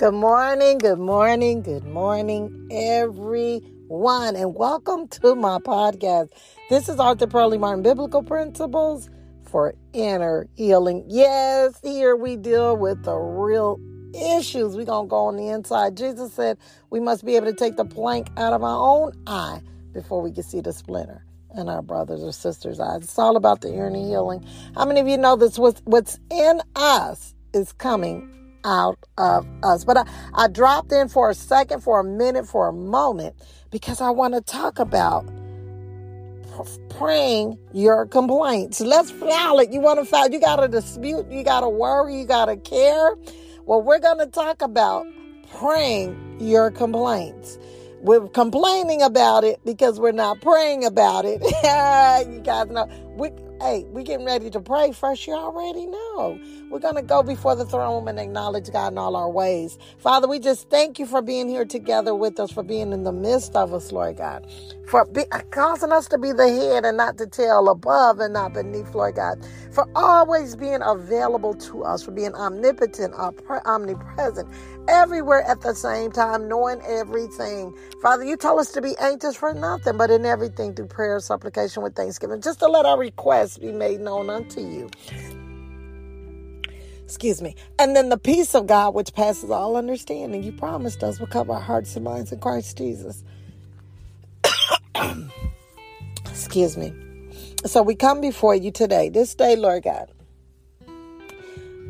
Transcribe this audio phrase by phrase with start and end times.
[0.00, 6.30] Good morning, good morning, good morning, everyone, and welcome to my podcast.
[6.70, 9.10] This is Arthur Pearlie Martin Biblical Principles
[9.42, 11.04] for Inner Healing.
[11.06, 13.78] Yes, here we deal with the real
[14.14, 14.74] issues.
[14.74, 15.98] We're going to go on the inside.
[15.98, 16.56] Jesus said
[16.88, 19.60] we must be able to take the plank out of our own eye
[19.92, 21.26] before we can see the splinter
[21.58, 23.02] in our brothers or sisters' eyes.
[23.02, 24.46] It's all about the inner healing.
[24.74, 25.58] How many of you know this?
[25.58, 29.84] What's, what's in us is coming out of us.
[29.84, 33.34] But I, I dropped in for a second, for a minute, for a moment,
[33.70, 35.28] because I want to talk about
[36.90, 38.80] praying your complaints.
[38.80, 39.70] Let's file it.
[39.70, 42.56] You want to file, you got to dispute, you got to worry, you got to
[42.56, 43.14] care.
[43.64, 45.06] Well, we're going to talk about
[45.58, 47.58] praying your complaints.
[48.00, 51.40] We're complaining about it because we're not praying about it.
[52.32, 52.88] you guys know.
[53.16, 55.26] We, hey, we getting ready to pray first.
[55.26, 56.40] You already know.
[56.70, 59.76] We're going to go before the throne room and acknowledge God in all our ways.
[59.98, 63.12] Father, we just thank you for being here together with us, for being in the
[63.12, 64.46] midst of us, Lord God,
[64.86, 68.54] for be, causing us to be the head and not the tail, above and not
[68.54, 73.14] beneath, Lord God, for always being available to us, for being omnipotent,
[73.66, 74.48] omnipresent,
[74.88, 77.74] everywhere at the same time, knowing everything.
[78.00, 81.82] Father, you told us to be anxious for nothing, but in everything through prayer, supplication,
[81.82, 84.88] with thanksgiving, just to let our requests be made known unto you.
[87.10, 87.56] Excuse me.
[87.76, 91.54] And then the peace of God, which passes all understanding, you promised us will cover
[91.54, 93.24] our hearts and minds in Christ Jesus.
[96.26, 96.94] Excuse me.
[97.66, 100.08] So we come before you today, this day, Lord God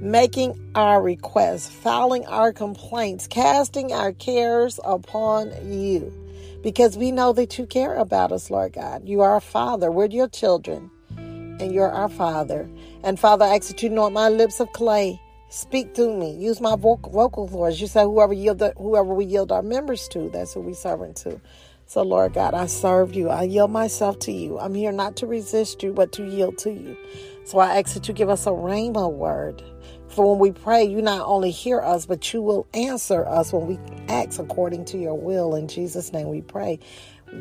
[0.00, 6.10] making our requests, filing our complaints, casting our cares upon you.
[6.62, 9.06] Because we know that you care about us, Lord God.
[9.06, 9.90] You are our Father.
[9.90, 10.90] We're your children,
[11.60, 12.68] and you're our Father.
[13.04, 15.20] And Father, I ask that you anoint my lips of clay.
[15.48, 16.36] Speak through me.
[16.36, 17.80] Use my vocal, vocal cords.
[17.80, 21.40] You say whoever yield, whoever we yield our members to, that's who we serve to.
[21.86, 23.30] So, Lord God, I serve you.
[23.30, 24.58] I yield myself to you.
[24.60, 26.96] I'm here not to resist you, but to yield to you.
[27.44, 29.62] So I ask that you give us a rhema word
[30.10, 33.66] for when we pray, you not only hear us, but you will answer us when
[33.68, 35.54] we ask according to your will.
[35.54, 36.80] In Jesus' name we pray.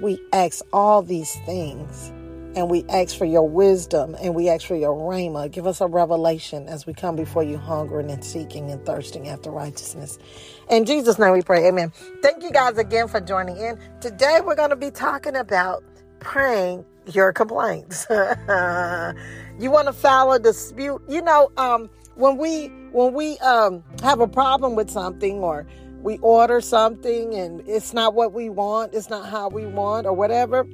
[0.03, 2.13] We ask all these things
[2.59, 5.49] and we ask for your wisdom and we ask for your rhema.
[5.49, 9.49] Give us a revelation as we come before you hungering and seeking and thirsting after
[9.49, 10.19] righteousness.
[10.69, 11.67] In Jesus' name we pray.
[11.67, 11.91] Amen.
[12.21, 13.79] Thank you guys again for joining in.
[14.01, 15.83] Today we're going to be talking about
[16.19, 18.05] praying your complaints.
[18.11, 21.01] you want to file a dispute?
[21.07, 25.65] You know, um, when we when we um, have a problem with something or
[26.01, 30.13] we order something and it's not what we want, it's not how we want, or
[30.13, 30.65] whatever,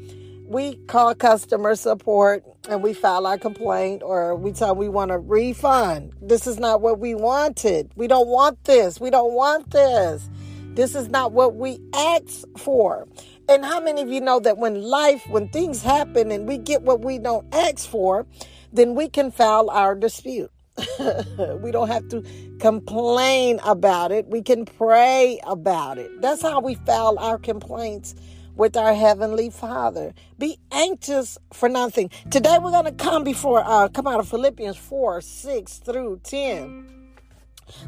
[0.48, 5.18] we call customer support and we file our complaint or we tell we want a
[5.18, 6.14] refund.
[6.22, 7.92] This is not what we wanted.
[7.96, 9.00] We don't want this.
[9.00, 10.30] We don't want this.
[10.76, 13.08] This is not what we asked for.
[13.50, 16.84] And how many of you know that when life, when things happen and we get
[16.84, 18.28] what we don't ask for,
[18.72, 20.52] then we can file our dispute.
[21.62, 22.24] we don't have to
[22.60, 24.28] complain about it.
[24.28, 26.22] We can pray about it.
[26.22, 28.14] That's how we file our complaints
[28.56, 30.14] with our heavenly Father.
[30.38, 32.10] Be anxious for nothing.
[32.32, 36.92] Today we're going to come before uh, come out of Philippians 4, 6 through 10.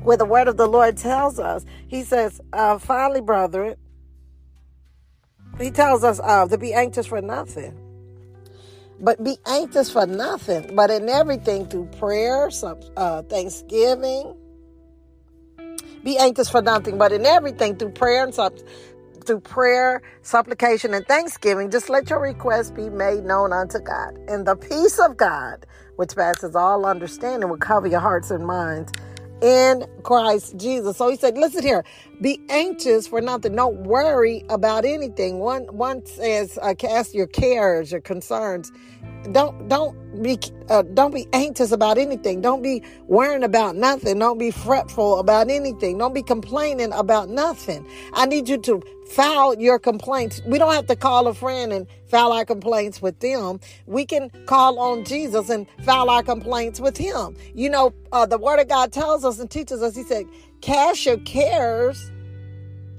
[0.03, 3.75] Where the word of the Lord tells us, He says, uh, finally, brethren,
[5.59, 7.77] He tells us uh, to be anxious for nothing
[8.99, 14.35] but be anxious for nothing, but in everything through prayer, some uh, thanksgiving.
[16.03, 18.53] Be anxious for nothing, but in everything through prayer and some,
[19.27, 24.17] through prayer, supplication, and thanksgiving, just let your requests be made known unto God.
[24.29, 25.67] And the peace of God,
[25.97, 28.93] which passes all understanding, will cover your hearts and minds
[29.41, 30.97] in Christ Jesus.
[30.97, 31.85] So he said, listen here,
[32.21, 33.55] be anxious for nothing.
[33.55, 35.39] Don't worry about anything.
[35.39, 38.71] One one says, uh, cast your cares, your concerns.
[39.31, 40.39] Don't don't be
[40.69, 42.41] uh, don't be anxious about anything.
[42.41, 44.19] Don't be worrying about nothing.
[44.19, 45.97] Don't be fretful about anything.
[45.97, 47.87] Don't be complaining about nothing.
[48.13, 50.41] I need you to file your complaints.
[50.45, 53.59] We don't have to call a friend and file our complaints with them.
[53.85, 57.35] We can call on Jesus and file our complaints with him.
[57.53, 60.25] You know, uh, the word of God tells us and teaches us, he said,
[60.61, 62.11] cast your cares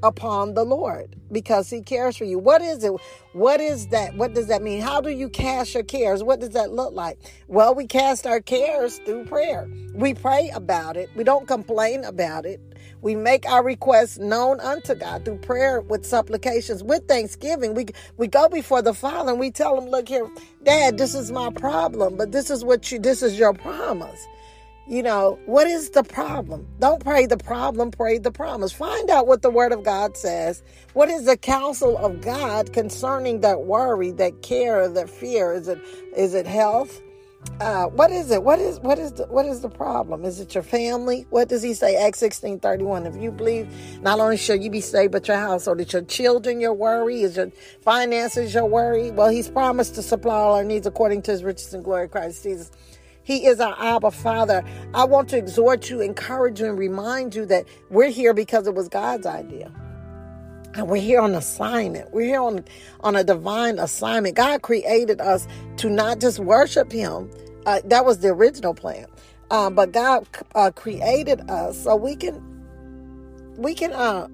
[0.02, 2.38] upon the Lord because he cares for you.
[2.38, 2.92] What is it?
[3.32, 4.14] What is that?
[4.16, 4.82] What does that mean?
[4.82, 6.24] How do you cast your cares?
[6.24, 7.18] What does that look like?
[7.48, 9.68] Well, we cast our cares through prayer.
[9.94, 11.10] We pray about it.
[11.16, 12.60] We don't complain about it.
[13.02, 17.74] We make our requests known unto God through prayer with supplications, with thanksgiving.
[17.74, 17.86] We
[18.16, 20.28] we go before the Father and we tell him, look here,
[20.64, 24.26] Dad, this is my problem, but this is what you this is your promise.
[24.88, 26.66] You know, what is the problem?
[26.80, 28.72] Don't pray the problem, pray the promise.
[28.72, 30.62] Find out what the word of God says.
[30.94, 35.52] What is the counsel of God concerning that worry, that care, that fear?
[35.52, 35.78] Is it
[36.16, 37.02] is it health?
[37.60, 38.42] Uh, what is it?
[38.42, 40.24] What is what is the what is the problem?
[40.24, 41.26] Is it your family?
[41.30, 41.96] What does he say?
[41.96, 43.06] Acts sixteen thirty one.
[43.06, 43.68] If you believe,
[44.00, 45.80] not only shall you be saved, but your household.
[45.80, 47.22] Is your children your worry?
[47.22, 47.50] Is your
[47.82, 49.10] finances your worry?
[49.10, 52.42] Well, he's promised to supply all our needs according to his riches and glory, Christ
[52.42, 52.70] Jesus.
[53.28, 54.64] He is our Abba Father.
[54.94, 58.74] I want to exhort you, encourage you, and remind you that we're here because it
[58.74, 59.70] was God's idea.
[60.72, 62.10] And we're here on assignment.
[62.10, 62.64] We're here on,
[63.00, 64.34] on a divine assignment.
[64.34, 65.46] God created us
[65.76, 67.30] to not just worship Him.
[67.66, 69.04] Uh, that was the original plan.
[69.50, 72.42] Um, but God uh, created us so we can
[73.58, 74.28] we can uh,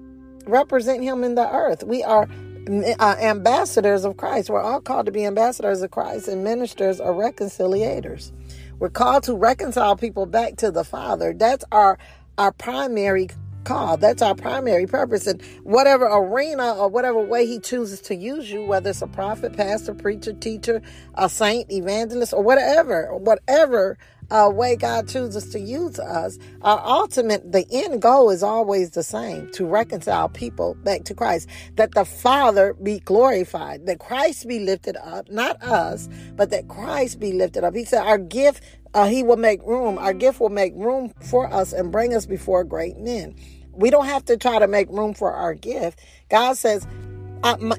[0.45, 1.83] represent Him in the earth.
[1.83, 2.29] We are
[2.69, 4.49] uh, ambassadors of Christ.
[4.49, 8.31] We're all called to be ambassadors of Christ and ministers or reconciliators.
[8.79, 11.33] We're called to reconcile people back to the Father.
[11.33, 11.97] That's our
[12.37, 13.29] our primary
[13.63, 13.97] call.
[13.97, 15.27] That's our primary purpose.
[15.27, 19.53] And whatever arena or whatever way he chooses to use you, whether it's a prophet,
[19.57, 20.81] pastor, preacher, teacher,
[21.15, 23.97] a saint, evangelist, or whatever, whatever
[24.31, 29.03] uh, way God chooses to use us, our ultimate, the end goal is always the
[29.03, 34.59] same to reconcile people back to Christ, that the Father be glorified, that Christ be
[34.59, 37.75] lifted up, not us, but that Christ be lifted up.
[37.75, 38.63] He said, Our gift,
[38.93, 42.25] uh, He will make room, our gift will make room for us and bring us
[42.25, 43.35] before great men.
[43.71, 45.99] We don't have to try to make room for our gift.
[46.29, 46.87] God says,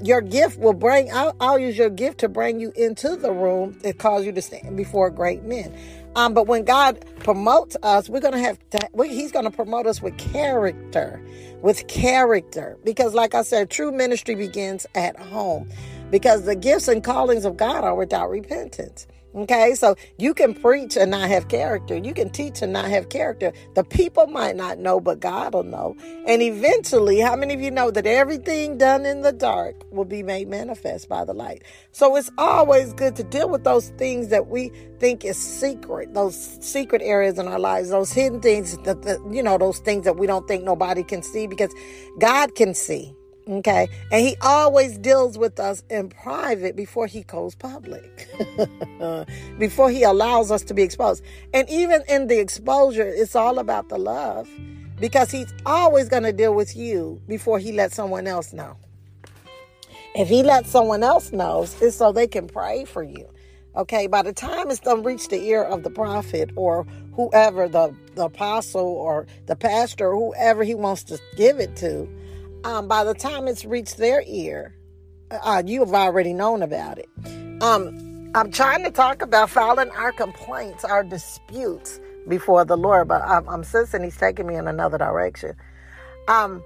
[0.00, 3.76] your gift will bring I'll, I'll, use your gift to bring you into the room
[3.82, 5.75] that cause you to stand before great men
[6.16, 10.02] um, but when God promotes us, we're to have to, we, He's to promote us
[10.02, 11.22] with character,
[11.62, 12.78] with character.
[12.84, 15.68] Because, like I said, true ministry begins at home.
[16.10, 19.06] Because the gifts and callings of God are without repentance.
[19.36, 21.94] Okay, so you can preach and not have character.
[21.94, 23.52] You can teach and not have character.
[23.74, 25.94] The people might not know, but God will know.
[26.26, 30.22] And eventually, how many of you know that everything done in the dark will be
[30.22, 31.64] made manifest by the light?
[31.92, 36.58] So it's always good to deal with those things that we think is secret, those
[36.62, 40.26] secret areas in our lives, those hidden things that, you know, those things that we
[40.26, 41.74] don't think nobody can see because
[42.18, 43.15] God can see.
[43.48, 43.88] Okay.
[44.10, 48.28] And he always deals with us in private before he goes public,
[49.58, 51.22] before he allows us to be exposed.
[51.54, 54.48] And even in the exposure, it's all about the love
[54.98, 58.76] because he's always going to deal with you before he lets someone else know.
[60.16, 63.28] If he lets someone else know, it's so they can pray for you.
[63.76, 67.94] Okay, by the time it's done reach the ear of the prophet or whoever, the,
[68.14, 72.08] the apostle or the pastor, or whoever he wants to give it to,
[72.66, 74.74] um, by the time it's reached their ear,
[75.30, 77.08] uh, you have already known about it.
[77.62, 83.22] Um, I'm trying to talk about filing our complaints, our disputes before the Lord, but
[83.22, 85.54] I'm, I'm sensing He's taking me in another direction.
[86.26, 86.60] Um,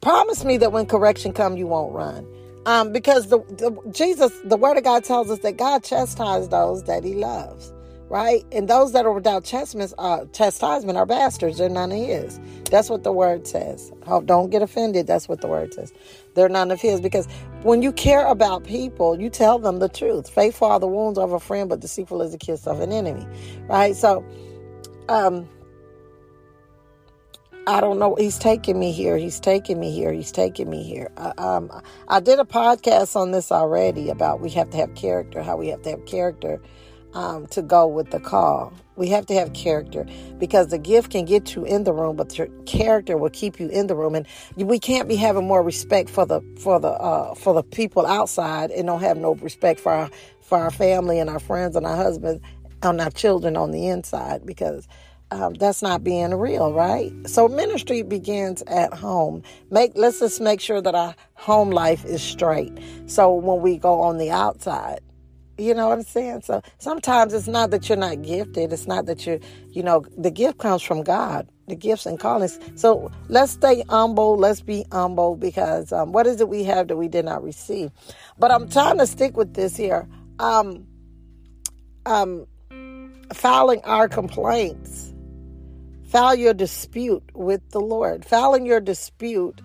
[0.00, 2.24] promise me that when correction comes, you won't run.
[2.64, 6.84] Um, because the, the Jesus, the Word of God tells us that God chastises those
[6.84, 7.72] that He loves
[8.10, 8.44] right?
[8.50, 11.58] And those that are without chastisement, uh, chastisement are bastards.
[11.58, 12.40] They're none of his.
[12.68, 13.92] That's what the word says.
[14.08, 15.06] Oh, don't get offended.
[15.06, 15.92] That's what the word says.
[16.34, 17.00] They're none of his.
[17.00, 17.28] Because
[17.62, 20.28] when you care about people, you tell them the truth.
[20.28, 23.26] Faithful are the wounds of a friend, but deceitful is the kiss of an enemy,
[23.68, 23.94] right?
[23.94, 24.24] So,
[25.08, 25.48] um,
[27.68, 28.16] I don't know.
[28.16, 29.16] He's taking me here.
[29.18, 30.12] He's taking me here.
[30.12, 31.12] He's taking me here.
[31.16, 31.70] I, um,
[32.08, 35.68] I did a podcast on this already about we have to have character, how we
[35.68, 36.60] have to have character
[37.14, 38.72] um, to go with the call.
[38.96, 40.06] We have to have character
[40.38, 43.68] because the gift can get you in the room, but your character will keep you
[43.68, 44.14] in the room.
[44.14, 44.26] And
[44.56, 48.70] we can't be having more respect for the for the uh, for the people outside
[48.70, 50.10] and don't have no respect for our
[50.42, 52.42] for our family and our friends and our husbands
[52.82, 54.86] and our children on the inside because.
[55.32, 57.12] Um, that's not being real, right?
[57.24, 59.44] So ministry begins at home.
[59.70, 62.76] Make let's just make sure that our home life is straight.
[63.06, 64.98] So when we go on the outside,
[65.60, 66.42] you know what I'm saying?
[66.42, 68.72] So sometimes it's not that you're not gifted.
[68.72, 69.38] It's not that you're,
[69.70, 72.58] you know, the gift comes from God, the gifts and callings.
[72.74, 74.36] So let's stay humble.
[74.36, 77.90] Let's be humble because um, what is it we have that we did not receive?
[78.38, 80.08] But I'm trying to stick with this here.
[80.38, 80.86] Um,
[82.06, 82.46] um,
[83.34, 85.12] filing our complaints,
[86.04, 89.60] file your dispute with the Lord, filing your dispute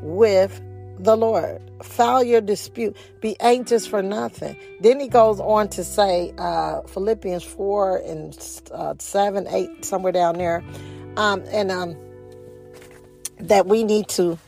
[0.00, 0.60] with
[1.02, 1.60] the Lord.
[1.82, 2.96] File your dispute.
[3.20, 4.56] Be anxious for nothing.
[4.80, 10.38] Then he goes on to say, uh, Philippians 4 and uh, 7, 8, somewhere down
[10.38, 10.64] there,
[11.16, 11.96] um, and um,
[13.40, 14.38] that we need to.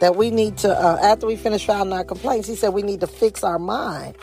[0.00, 3.00] That we need to, uh, after we finish filing our complaints, he said we need
[3.00, 4.16] to fix our mind.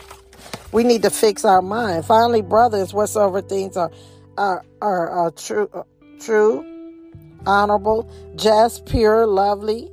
[0.70, 2.04] We need to fix our mind.
[2.04, 3.90] Finally, brothers, whatsoever things are
[4.36, 5.68] are, are uh, true,
[6.20, 6.64] true,
[7.46, 9.90] honorable, just, pure, lovely,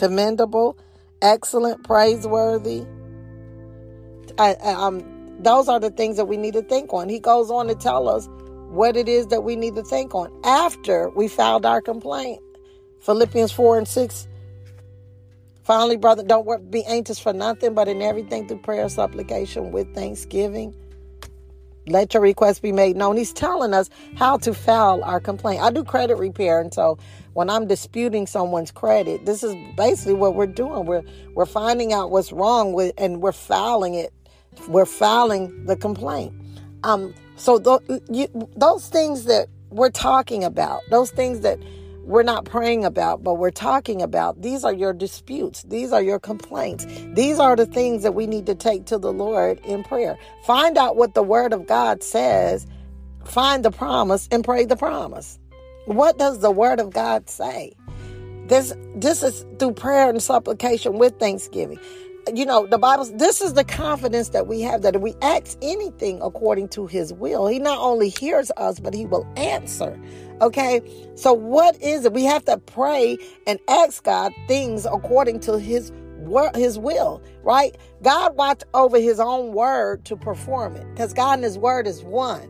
[0.00, 0.78] commendable,
[1.20, 2.86] excellent, praiseworthy.
[4.38, 5.04] I, I, um,
[5.38, 7.10] those are the things that we need to think on.
[7.10, 8.26] He goes on to tell us
[8.70, 12.40] what it is that we need to think on after we filed our complaint.
[13.02, 14.26] Philippians 4 and 6.
[15.64, 20.74] Finally, brother, don't be anxious for nothing, but in everything through prayer, supplication, with thanksgiving.
[21.90, 23.16] Let your request be made known.
[23.16, 25.62] He's telling us how to file our complaint.
[25.62, 26.98] I do credit repair, and so
[27.34, 30.86] when I'm disputing someone's credit, this is basically what we're doing.
[30.86, 31.02] We're
[31.34, 34.12] we're finding out what's wrong with, and we're filing it.
[34.68, 36.32] We're filing the complaint.
[36.84, 41.58] Um, so th- you, those things that we're talking about, those things that
[42.10, 44.42] we're not praying about, but we're talking about.
[44.42, 45.62] These are your disputes.
[45.62, 46.84] These are your complaints.
[47.14, 50.18] These are the things that we need to take to the Lord in prayer.
[50.44, 52.66] Find out what the Word of God says,
[53.24, 55.38] find the promise, and pray the promise.
[55.84, 57.74] What does the Word of God say?
[58.46, 61.78] This, this is through prayer and supplication with thanksgiving
[62.34, 65.58] you know, the Bible, this is the confidence that we have that if we ask
[65.62, 69.98] anything according to his will, he not only hears us, but he will answer.
[70.40, 70.80] Okay.
[71.14, 72.12] So what is it?
[72.12, 77.76] We have to pray and ask God things according to his word, his will, right?
[78.02, 82.02] God watch over his own word to perform it because God and his word is
[82.02, 82.48] one.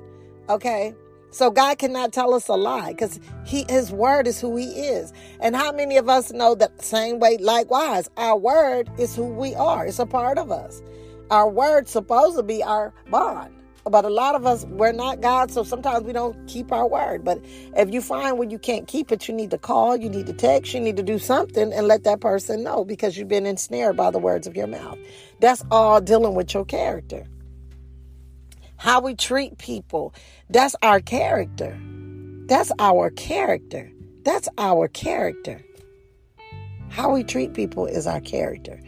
[0.49, 0.95] Okay.
[1.33, 5.13] So God cannot tell us a lie because He His word is who He is.
[5.41, 9.55] And how many of us know that same way, likewise, our word is who we
[9.55, 9.87] are.
[9.87, 10.83] It's a part of us.
[11.31, 13.55] Our word's supposed to be our bond.
[13.85, 17.25] But a lot of us, we're not God, so sometimes we don't keep our word.
[17.25, 17.41] But
[17.77, 20.33] if you find when you can't keep it, you need to call, you need to
[20.33, 23.97] text, you need to do something and let that person know because you've been ensnared
[23.97, 24.99] by the words of your mouth.
[25.41, 27.27] That's all dealing with your character
[28.81, 30.15] how we treat people.
[30.49, 31.79] That's our character.
[32.47, 33.93] That's our character.
[34.25, 35.63] That's our character.
[36.89, 38.81] How we treat people is our character.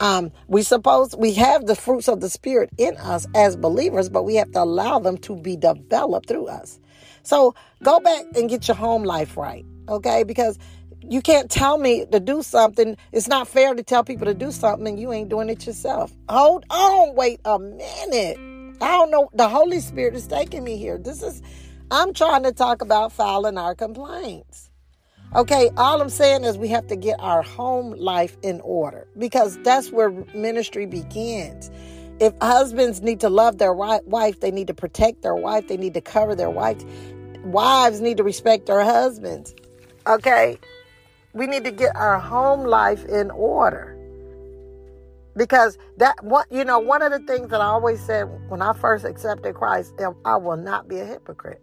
[0.00, 4.22] Um, we suppose we have the fruits of the Spirit in us as believers, but
[4.22, 6.80] we have to allow them to be developed through us.
[7.22, 10.24] So go back and get your home life right, okay?
[10.24, 10.58] Because
[11.02, 12.96] you can't tell me to do something.
[13.12, 16.14] It's not fair to tell people to do something and you ain't doing it yourself.
[16.30, 18.53] Hold on, wait a minute.
[18.80, 19.30] I don't know.
[19.34, 20.98] The Holy Spirit is taking me here.
[20.98, 21.42] This is,
[21.90, 24.70] I'm trying to talk about filing our complaints.
[25.34, 29.58] Okay, all I'm saying is we have to get our home life in order because
[29.64, 31.70] that's where ministry begins.
[32.20, 35.94] If husbands need to love their wife, they need to protect their wife, they need
[35.94, 36.84] to cover their wife.
[37.42, 39.54] Wives need to respect their husbands.
[40.06, 40.56] Okay,
[41.32, 43.98] we need to get our home life in order
[45.36, 48.72] because that what you know one of the things that i always said when i
[48.72, 51.60] first accepted christ i will not be a hypocrite.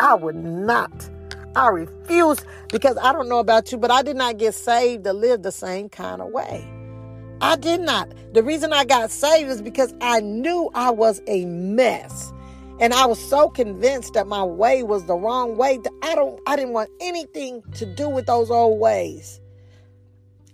[0.00, 1.10] I would not.
[1.56, 5.12] I refuse because i don't know about you but i did not get saved to
[5.12, 6.68] live the same kind of way.
[7.40, 8.12] I did not.
[8.32, 12.32] The reason i got saved is because i knew i was a mess.
[12.80, 16.40] And i was so convinced that my way was the wrong way that i don't
[16.46, 19.40] i didn't want anything to do with those old ways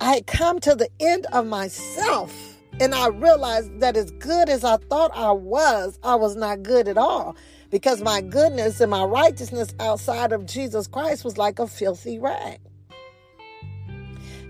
[0.01, 2.35] I had come to the end of myself.
[2.81, 6.89] And I realized that as good as I thought I was, I was not good
[6.89, 7.37] at all.
[7.71, 12.59] Because my goodness and my righteousness outside of Jesus Christ was like a filthy rag.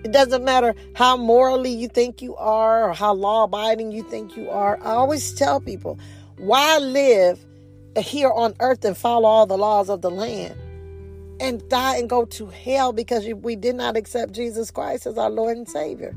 [0.05, 4.37] It doesn't matter how morally you think you are or how law abiding you think
[4.37, 4.79] you are.
[4.81, 5.99] I always tell people,
[6.39, 7.45] why live
[7.99, 10.55] here on earth and follow all the laws of the land?
[11.41, 15.31] And die and go to hell because we did not accept Jesus Christ as our
[15.31, 16.15] Lord and Savior.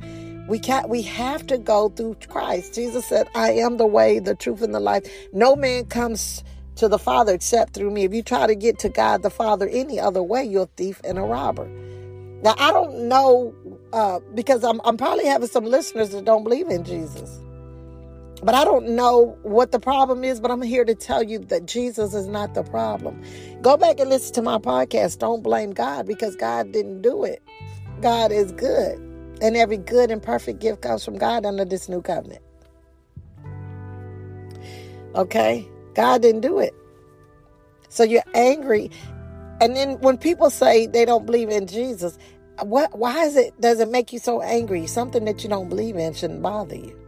[0.47, 2.75] We can't we have to go through Christ.
[2.75, 5.09] Jesus said, I am the way, the truth, and the life.
[5.31, 6.43] No man comes
[6.75, 8.03] to the Father except through me.
[8.03, 10.99] If you try to get to God the Father any other way, you're a thief
[11.03, 11.67] and a robber.
[12.43, 13.55] Now I don't know
[13.93, 17.39] uh, because I'm I'm probably having some listeners that don't believe in Jesus.
[18.41, 21.65] But I don't know what the problem is, but I'm here to tell you that
[21.65, 23.21] Jesus is not the problem.
[23.61, 25.19] Go back and listen to my podcast.
[25.19, 27.41] Don't blame God because God didn't do it.
[28.01, 28.97] God is good.
[29.41, 32.41] And every good and perfect gift comes from God under this new covenant.
[35.15, 35.67] Okay?
[35.95, 36.73] God didn't do it.
[37.89, 38.89] So you're angry.
[39.61, 42.17] And then when people say they don't believe in Jesus,
[42.61, 44.87] what why is it does it make you so angry?
[44.87, 47.02] Something that you don't believe in shouldn't bother you.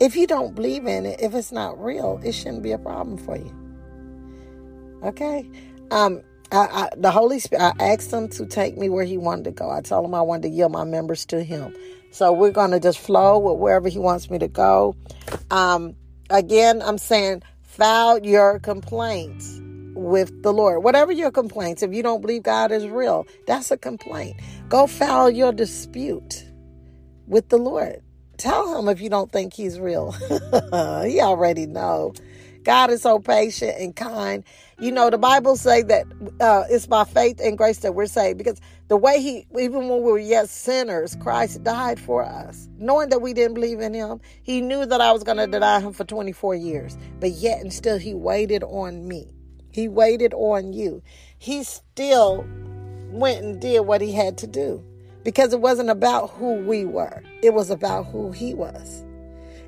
[0.00, 3.18] If you don't believe in it, if it's not real, it shouldn't be a problem
[3.18, 3.54] for you.
[5.02, 5.50] Okay?
[5.90, 9.44] Um, I, I, the Holy Spirit, I asked him to take me where he wanted
[9.44, 9.70] to go.
[9.70, 11.74] I told him I wanted to yield my members to him.
[12.12, 14.96] So we're going to just flow with wherever he wants me to go.
[15.50, 15.96] Um,
[16.30, 19.58] again, I'm saying file your complaints.
[19.94, 20.82] with the Lord.
[20.84, 24.36] Whatever your complaints, if you don't believe God is real, that's a complaint.
[24.68, 26.44] Go file your dispute
[27.26, 28.02] with the Lord.
[28.40, 30.12] Tell him if you don't think he's real.
[31.04, 32.14] he already know.
[32.62, 34.44] God is so patient and kind.
[34.78, 36.06] You know, the Bible say that
[36.40, 40.02] uh, it's by faith and grace that we're saved because the way he, even when
[40.02, 42.66] we were yet sinners, Christ died for us.
[42.78, 45.80] Knowing that we didn't believe in him, he knew that I was going to deny
[45.80, 46.96] him for 24 years.
[47.18, 49.34] But yet and still, he waited on me.
[49.70, 51.02] He waited on you.
[51.36, 52.46] He still
[53.10, 54.82] went and did what he had to do
[55.22, 59.04] because it wasn't about who we were, it was about who he was.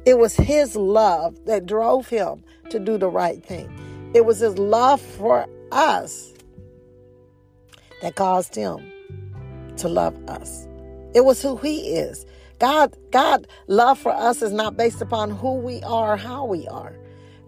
[0.05, 3.71] It was his love that drove him to do the right thing.
[4.15, 6.33] It was his love for us
[8.03, 8.93] that caused him
[9.77, 10.67] to love us.
[11.15, 12.27] It was who he is.
[12.59, 16.97] God, God love for us is not based upon who we are, how we are.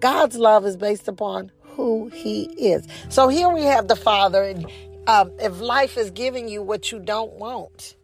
[0.00, 2.87] God's love is based upon who he is.
[3.08, 4.66] So here we have the Father, and
[5.06, 7.96] um, if life is giving you what you don't want,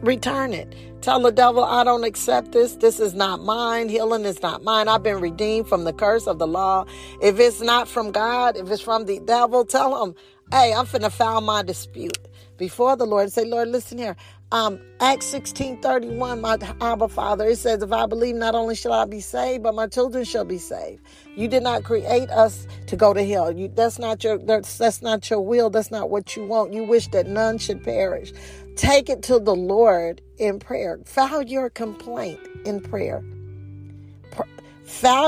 [0.00, 0.74] return it.
[1.02, 2.76] Tell the devil, I don't accept this.
[2.76, 3.88] This is not mine.
[3.88, 4.88] Healing is not mine.
[4.88, 6.84] I've been redeemed from the curse of the law.
[7.22, 10.14] If it's not from God, if it's from the devil, tell him,
[10.50, 12.18] hey, I'm finna file my dispute
[12.56, 13.30] before the Lord.
[13.32, 14.16] Say, Lord, listen here.
[14.52, 18.92] Um, Acts 16 31, my Abba Father, it says, If I believe, not only shall
[18.92, 21.02] I be saved, but my children shall be saved.
[21.36, 23.52] You did not create us to go to hell.
[23.52, 25.70] You, that's not your that's, that's not your will.
[25.70, 26.72] That's not what you want.
[26.72, 28.32] You wish that none should perish.
[28.76, 30.98] Take it to the Lord in prayer.
[31.04, 33.22] File your complaint in prayer.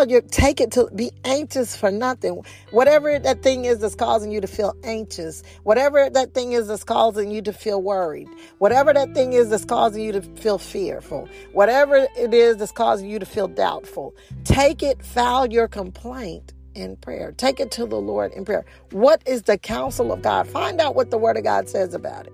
[0.09, 2.43] Your, take it to be anxious for nothing.
[2.71, 6.85] Whatever that thing is that's causing you to feel anxious, whatever that thing is that's
[6.85, 11.29] causing you to feel worried, whatever that thing is that's causing you to feel fearful,
[11.53, 16.97] whatever it is that's causing you to feel doubtful, take it, file your complaint in
[16.97, 17.33] prayer.
[17.33, 18.65] Take it to the Lord in prayer.
[18.93, 20.49] What is the counsel of God?
[20.49, 22.33] Find out what the Word of God says about it.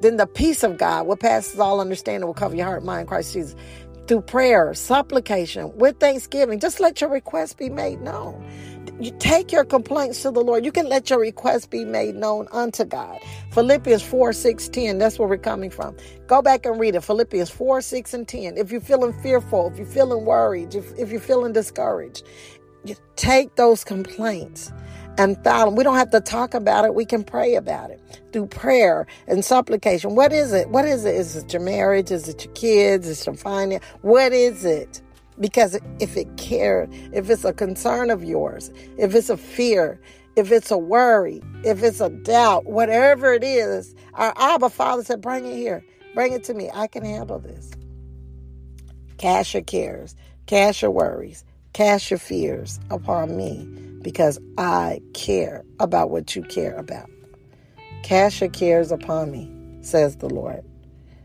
[0.00, 3.34] Then the peace of God, what passes all understanding, will cover your heart, mind, Christ
[3.34, 3.56] Jesus.
[4.08, 8.42] Through prayer, supplication, with thanksgiving, just let your requests be made known.
[8.98, 10.64] You take your complaints to the Lord.
[10.64, 13.18] You can let your requests be made known unto God.
[13.52, 14.96] Philippians 4, 6, 10.
[14.96, 15.94] That's where we're coming from.
[16.26, 17.04] Go back and read it.
[17.04, 18.56] Philippians 4, 6, and 10.
[18.56, 22.26] If you're feeling fearful, if you're feeling worried, if, if you're feeling discouraged,
[22.84, 24.72] you take those complaints
[25.18, 26.94] and found we don't have to talk about it.
[26.94, 28.00] We can pray about it
[28.32, 30.16] through prayer and supplication.
[30.16, 30.70] What is it?
[30.70, 31.16] What is it?
[31.16, 32.12] Is it your marriage?
[32.12, 33.08] Is it your kids?
[33.08, 33.84] Is it your finance?
[34.02, 35.02] What is it?
[35.40, 40.00] Because if it care if it's a concern of yours if it's a fear
[40.36, 45.20] if it's a worry if it's a doubt whatever it is our abba father said
[45.22, 45.84] bring it here.
[46.14, 46.70] Bring it to me.
[46.74, 47.72] I can handle this.
[49.18, 53.68] Cast your cares cast your worries cast your fears upon me
[54.08, 57.10] because I care about what you care about.
[58.02, 60.64] Cast your cares upon me, says the Lord.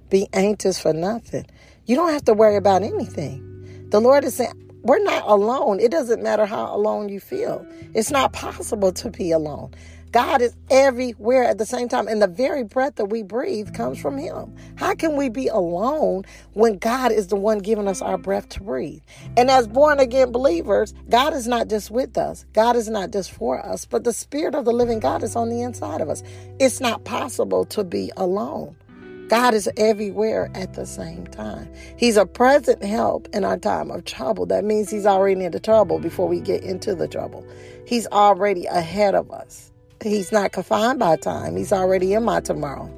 [0.09, 1.45] Be anxious for nothing.
[1.85, 3.87] You don't have to worry about anything.
[3.89, 5.79] The Lord is saying, we're not alone.
[5.79, 7.65] It doesn't matter how alone you feel.
[7.93, 9.73] It's not possible to be alone.
[10.13, 12.07] God is everywhere at the same time.
[12.07, 14.55] And the very breath that we breathe comes from Him.
[14.75, 16.23] How can we be alone
[16.53, 19.01] when God is the one giving us our breath to breathe?
[19.35, 23.31] And as born again believers, God is not just with us, God is not just
[23.31, 26.21] for us, but the Spirit of the living God is on the inside of us.
[26.59, 28.75] It's not possible to be alone.
[29.29, 31.67] God is everywhere at the same time.
[31.97, 34.45] He's a present help in our time of trouble.
[34.45, 37.43] That means He's already in the trouble before we get into the trouble.
[37.87, 39.72] He's already ahead of us.
[40.03, 41.55] He's not confined by time.
[41.55, 42.89] He's already in my tomorrow.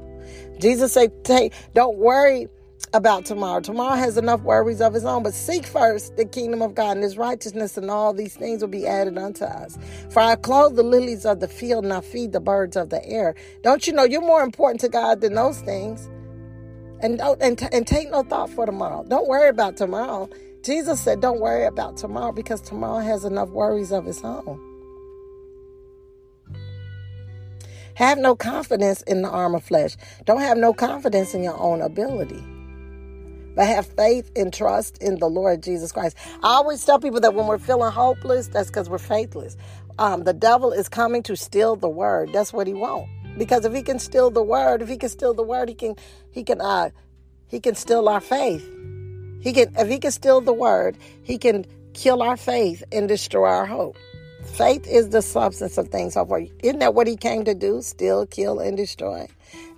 [0.59, 2.47] Jesus said, "Take, don't worry
[2.93, 3.59] about tomorrow.
[3.59, 7.03] Tomorrow has enough worries of its own, but seek first the kingdom of God and
[7.03, 9.77] his righteousness, and all these things will be added unto us.
[10.11, 13.05] For I clothe the lilies of the field and I feed the birds of the
[13.05, 13.35] air.
[13.63, 16.09] Don't you know you're more important to God than those things?
[17.01, 19.05] And don't and, t- and take no thought for tomorrow.
[19.07, 20.29] Don't worry about tomorrow.
[20.63, 24.74] Jesus said, Don't worry about tomorrow because tomorrow has enough worries of its own.
[27.95, 29.95] Have no confidence in the arm of flesh.
[30.25, 32.43] Don't have no confidence in your own ability.
[33.55, 36.17] But have faith and trust in the Lord Jesus Christ.
[36.43, 39.55] I always tell people that when we're feeling hopeless, that's because we're faithless.
[39.97, 42.33] Um, the devil is coming to steal the word.
[42.33, 43.09] That's what he wants.
[43.37, 45.95] Because if he can steal the word, if he can steal the word, he can
[46.31, 46.89] he can uh
[47.47, 48.63] he can steal our faith.
[49.41, 53.47] He can if he can steal the word, he can kill our faith and destroy
[53.47, 53.95] our hope.
[54.57, 56.41] Faith is the substance of things hoped for.
[56.63, 57.81] Isn't that what he came to do?
[57.81, 59.27] Steal, kill, and destroy.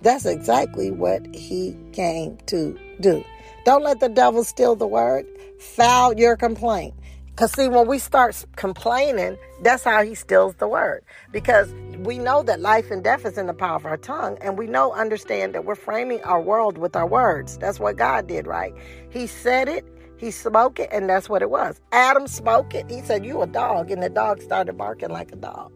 [0.02, 3.24] That's exactly what he came to do.
[3.64, 5.26] Don't let the devil steal the word.
[5.58, 6.94] File your complaint.
[7.30, 11.02] Because, see, when we start complaining, that's how he steals the word.
[11.32, 14.56] Because we know that life and death is in the power of our tongue, and
[14.56, 17.58] we know, understand that we're framing our world with our words.
[17.58, 18.72] That's what God did, right?
[19.10, 19.84] He said it,
[20.18, 21.80] he spoke it, and that's what it was.
[21.92, 22.90] Adam spoke it.
[22.90, 23.90] He said, You a dog.
[23.90, 25.72] And the dog started barking like a dog,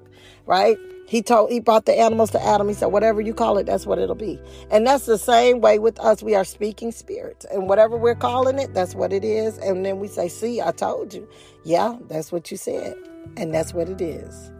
[0.47, 0.77] right?
[1.07, 2.69] He told he brought the animals to Adam.
[2.69, 4.41] He said, Whatever you call it, that's what it'll be.
[4.71, 6.23] And that's the same way with us.
[6.23, 7.47] We are speaking spirits.
[7.53, 9.59] And whatever we're calling it, that's what it is.
[9.59, 11.29] And then we say, See, I told you.
[11.65, 12.97] Yeah, that's what you said.
[13.37, 14.51] And that's what it is.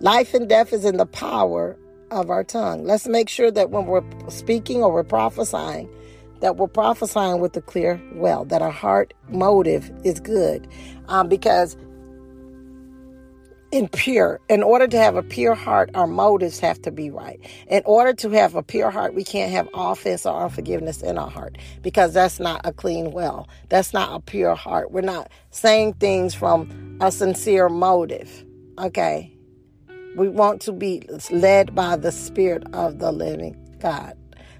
[0.00, 1.78] Life and death is in the power
[2.10, 2.84] of our tongue.
[2.84, 5.88] Let's make sure that when we're speaking or we're prophesying,
[6.44, 10.68] that we're prophesying with a clear well, that our heart motive is good.
[11.08, 11.74] Um, because
[13.72, 14.40] in pure.
[14.50, 17.40] In order to have a pure heart, our motives have to be right.
[17.68, 21.30] In order to have a pure heart, we can't have offense or unforgiveness in our
[21.30, 23.48] heart because that's not a clean well.
[23.70, 24.90] That's not a pure heart.
[24.92, 28.44] We're not saying things from a sincere motive.
[28.78, 29.34] Okay?
[30.14, 34.14] We want to be led by the Spirit of the living God.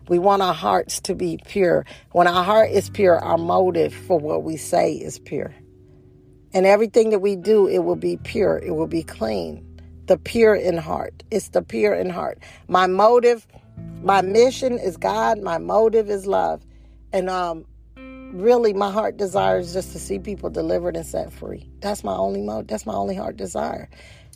[0.08, 1.86] We want our hearts to be pure.
[2.12, 5.54] When our heart is pure, our motive for what we say is pure.
[6.52, 9.66] And everything that we do, it will be pure, it will be clean.
[10.06, 11.22] The pure in heart.
[11.30, 12.38] It's the pure in heart.
[12.68, 13.46] My motive,
[14.02, 16.62] my mission is God, my motive is love.
[17.12, 17.64] And um
[18.34, 21.68] really my heart desires just to see people delivered and set free.
[21.80, 22.68] That's my only mode.
[22.68, 23.88] That's my only heart desire.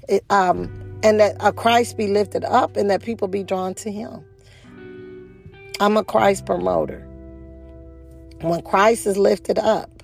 [0.08, 3.90] It, um, and that a Christ be lifted up and that people be drawn to
[3.90, 4.24] him.
[5.80, 7.06] I'm a Christ promoter.
[8.40, 9.97] When Christ is lifted up,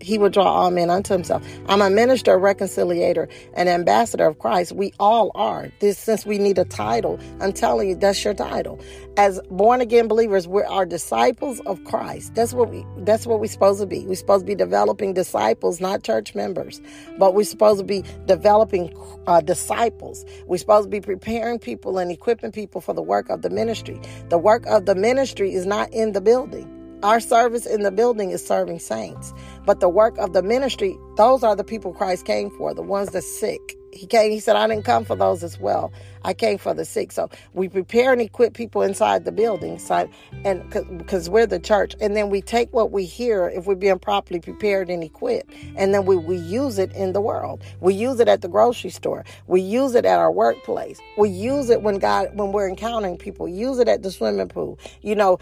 [0.00, 1.46] he will draw all men unto himself.
[1.66, 4.72] I'm a minister, a reconciliator, an ambassador of Christ.
[4.72, 5.70] We all are.
[5.80, 8.80] This since we need a title, I'm telling you, that's your title.
[9.16, 12.34] As born again believers, we are disciples of Christ.
[12.34, 14.06] That's what we that's what we're supposed to be.
[14.06, 16.80] We're supposed to be developing disciples, not church members,
[17.18, 18.94] but we're supposed to be developing
[19.26, 20.24] uh, disciples.
[20.46, 24.00] We're supposed to be preparing people and equipping people for the work of the ministry.
[24.28, 26.77] The work of the ministry is not in the building.
[27.04, 29.32] Our service in the building is serving saints.
[29.64, 33.10] But the work of the ministry, those are the people Christ came for, the ones
[33.10, 33.77] that sick.
[33.98, 35.92] He came, he said, I didn't come for those as well.
[36.24, 37.10] I came for the sick.
[37.12, 40.08] So we prepare and equip people inside the building side
[40.44, 40.62] and
[40.98, 41.96] because we're the church.
[42.00, 45.52] And then we take what we hear if we're being properly prepared and equipped.
[45.76, 47.62] And then we, we use it in the world.
[47.80, 49.24] We use it at the grocery store.
[49.46, 51.00] We use it at our workplace.
[51.16, 53.48] We use it when God when we're encountering people.
[53.48, 54.78] Use it at the swimming pool.
[55.02, 55.38] You know,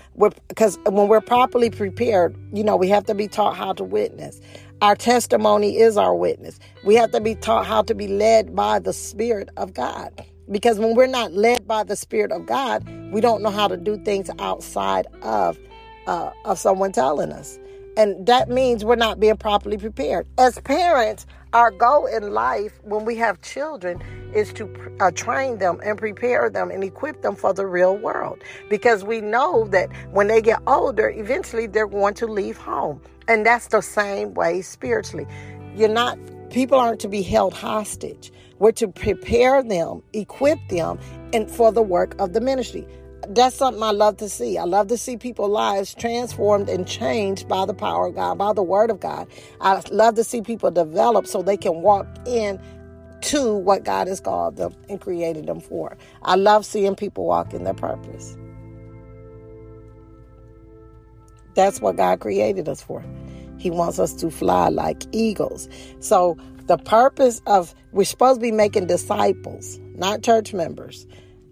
[0.49, 4.41] because when we're properly prepared, you know, we have to be taught how to witness.
[4.83, 6.59] Our testimony is our witness.
[6.85, 10.13] We have to be taught how to be led by the Spirit of God.
[10.51, 13.79] Because when we're not led by the Spirit of God, we don't know how to
[13.79, 15.59] do things outside of
[16.07, 17.59] uh, of someone telling us,
[17.97, 20.25] and that means we're not being properly prepared.
[20.39, 24.01] As parents, our goal in life when we have children
[24.33, 28.41] is to uh, train them and prepare them and equip them for the real world,
[28.71, 33.45] because we know that when they get older, eventually they're going to leave home, and
[33.45, 35.27] that's the same way spiritually.
[35.75, 36.19] You're not
[36.51, 38.33] people aren't to be held hostage.
[38.59, 40.99] We're to prepare them, equip them,
[41.33, 42.87] and for the work of the ministry.
[43.29, 44.57] That's something I love to see.
[44.57, 48.53] I love to see people's lives transformed and changed by the power of God, by
[48.53, 49.27] the word of God.
[49.61, 52.61] I love to see people develop so they can walk in
[53.23, 55.97] to what God has called them and created them for.
[56.23, 58.37] I love seeing people walk in their purpose.
[61.57, 63.05] That's what God created us for.
[63.59, 65.69] He wants us to fly like eagles.
[66.01, 71.07] So the purpose of we're supposed to be making disciples, not church members.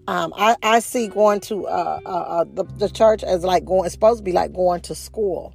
[0.07, 3.87] Um, I, I see going to uh, uh, uh, the, the church as like going.
[3.87, 5.55] It's supposed to be like going to school,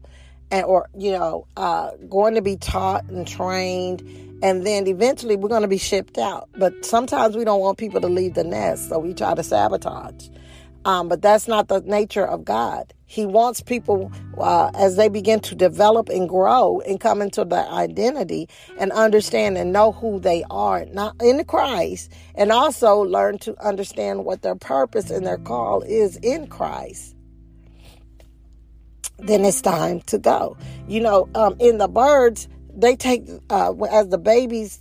[0.49, 4.01] and or you know, uh, going to be taught and trained,
[4.41, 6.49] and then eventually we're going to be shipped out.
[6.57, 10.29] But sometimes we don't want people to leave the nest, so we try to sabotage.
[10.83, 12.91] Um, but that's not the nature of God.
[13.09, 17.67] He wants people, uh, as they begin to develop and grow and come into their
[17.67, 23.59] identity and understand and know who they are, not in Christ, and also learn to
[23.65, 27.15] understand what their purpose and their call is in Christ.
[29.17, 30.55] Then it's time to go.
[30.87, 34.79] You know, um, in the birds, they take uh, as the babies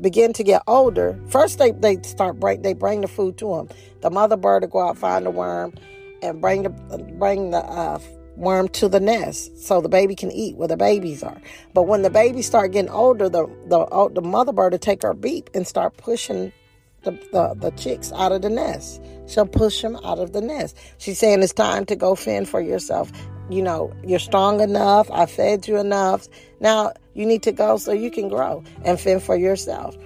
[0.00, 1.20] begin to get older.
[1.28, 3.68] First, they they start bring they bring the food to them.
[4.00, 5.74] The mother bird will go out find the worm
[6.22, 6.70] and bring the
[7.18, 7.98] bring the uh,
[8.36, 11.40] worm to the nest so the baby can eat where the babies are.
[11.74, 15.14] But when the babies start getting older, the the the mother bird will take her
[15.14, 16.52] beak and start pushing
[17.06, 19.00] the, the, the chicks out of the nest.
[19.26, 20.76] She'll push them out of the nest.
[20.98, 23.10] She's saying it's time to go fend for yourself.
[23.48, 25.10] You know, you're strong enough.
[25.10, 26.26] I fed you enough.
[26.60, 29.96] Now you need to go so you can grow and fend for yourself.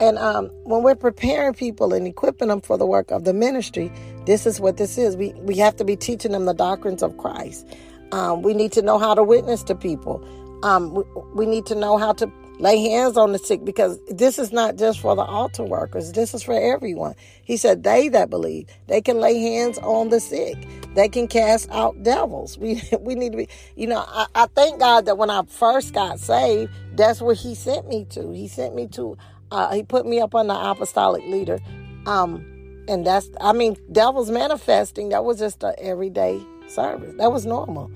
[0.00, 3.92] And um, when we're preparing people and equipping them for the work of the ministry,
[4.28, 5.16] this is what this is.
[5.16, 7.66] We, we have to be teaching them the doctrines of Christ.
[8.12, 10.22] Um, we need to know how to witness to people.
[10.62, 11.02] Um, we,
[11.34, 14.76] we need to know how to lay hands on the sick because this is not
[14.76, 17.14] just for the altar workers this is for everyone
[17.44, 20.56] he said they that believe they can lay hands on the sick
[20.96, 24.80] they can cast out devils we we need to be you know I, I thank
[24.80, 28.74] god that when i first got saved that's where he sent me to he sent
[28.74, 29.16] me to
[29.52, 31.60] uh, he put me up on the apostolic leader
[32.06, 32.57] um
[32.88, 37.90] and that's i mean devils manifesting that was just an everyday service that was normal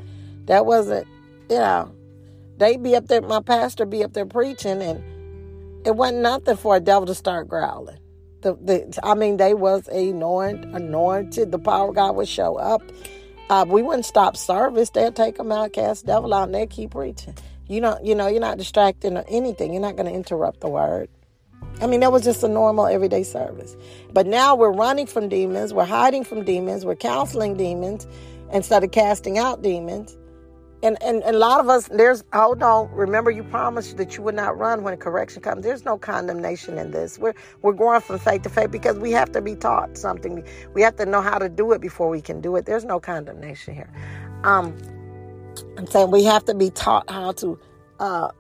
[0.47, 1.07] that wasn't
[1.51, 1.93] you know
[2.63, 5.03] they'd be up there, my pastor be up there preaching, and
[5.85, 7.99] it wasn't nothing for a devil to start growling.
[8.43, 11.53] The, the, I mean, they was anointed, anointed.
[11.53, 12.83] The power of God would show up.
[13.51, 14.91] Uh, we wouldn't stop service.
[14.91, 17.35] They'd take them out, cast devil out, and they'd keep preaching.
[17.69, 19.73] You don't, you know, you're not distracting or anything.
[19.73, 21.09] You're not going to interrupt the word.
[21.81, 23.77] I mean, that was just a normal everyday service.
[24.13, 28.07] But now we're running from demons, we're hiding from demons, we're counseling demons
[28.53, 30.17] instead of casting out demons.
[30.85, 34.23] And, and, and a lot of us, there's, hold on, remember you promised that you
[34.25, 35.63] would not run when correction comes.
[35.63, 37.19] There's no condemnation in this.
[37.19, 40.45] We're, we're going from faith to faith because we have to be taught something.
[40.75, 42.67] We have to know how to do it before we can do it.
[42.67, 43.93] There's no condemnation here.
[44.43, 44.77] Um,
[45.79, 47.59] I'm saying we have to be taught how to,
[48.01, 48.31] uh,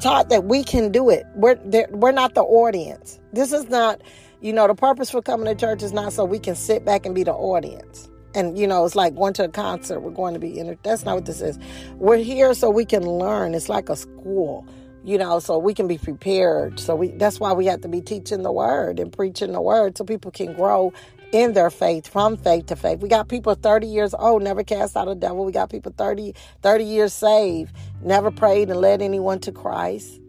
[0.00, 1.26] taught that we can do it.
[1.34, 1.58] We're,
[1.92, 3.20] we're not the audience.
[3.32, 4.02] This is not,
[4.40, 7.06] you know, the purpose for coming to church is not so we can sit back
[7.06, 10.34] and be the audience and you know it's like going to a concert we're going
[10.34, 11.58] to be in that's not what this is
[11.96, 14.66] we're here so we can learn it's like a school
[15.04, 18.00] you know so we can be prepared so we that's why we have to be
[18.00, 20.92] teaching the word and preaching the word so people can grow
[21.34, 24.96] in their faith from faith to faith we got people 30 years old never cast
[24.96, 29.40] out a devil we got people 30 30 years saved never prayed and led anyone
[29.40, 30.20] to christ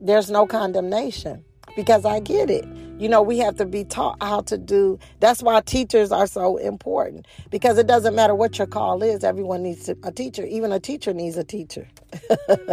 [0.00, 1.44] there's no condemnation
[1.76, 2.64] because i get it
[2.98, 4.98] you know, we have to be taught how to do.
[5.20, 9.22] That's why teachers are so important because it doesn't matter what your call is.
[9.22, 10.44] Everyone needs a teacher.
[10.44, 11.88] Even a teacher needs a teacher,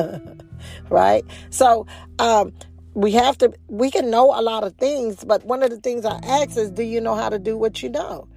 [0.90, 1.24] right?
[1.52, 1.86] So
[2.18, 2.54] um,
[2.96, 3.54] we have to.
[3.68, 6.72] We can know a lot of things, but one of the things I ask is,
[6.72, 8.28] do you know how to do what you know?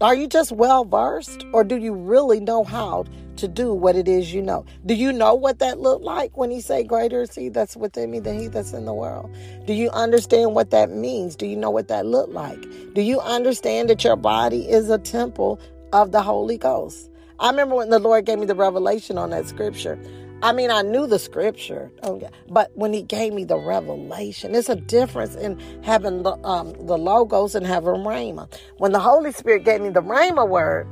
[0.00, 3.04] Are you just well versed, or do you really know how
[3.36, 4.64] to do what it is you know?
[4.84, 8.10] Do you know what that looked like when he say, "Greater is he that's within
[8.10, 9.30] me than he that's in the world"?
[9.66, 11.36] Do you understand what that means?
[11.36, 12.60] Do you know what that looked like?
[12.94, 15.60] Do you understand that your body is a temple
[15.92, 17.08] of the Holy Ghost?
[17.38, 19.98] I remember when the Lord gave me the revelation on that scripture.
[20.44, 24.68] I mean, I knew the scripture, okay, but when he gave me the revelation, there's
[24.68, 28.52] a difference in having the, um, the logos and having Rhema.
[28.76, 30.86] When the Holy Spirit gave me the Rhema word,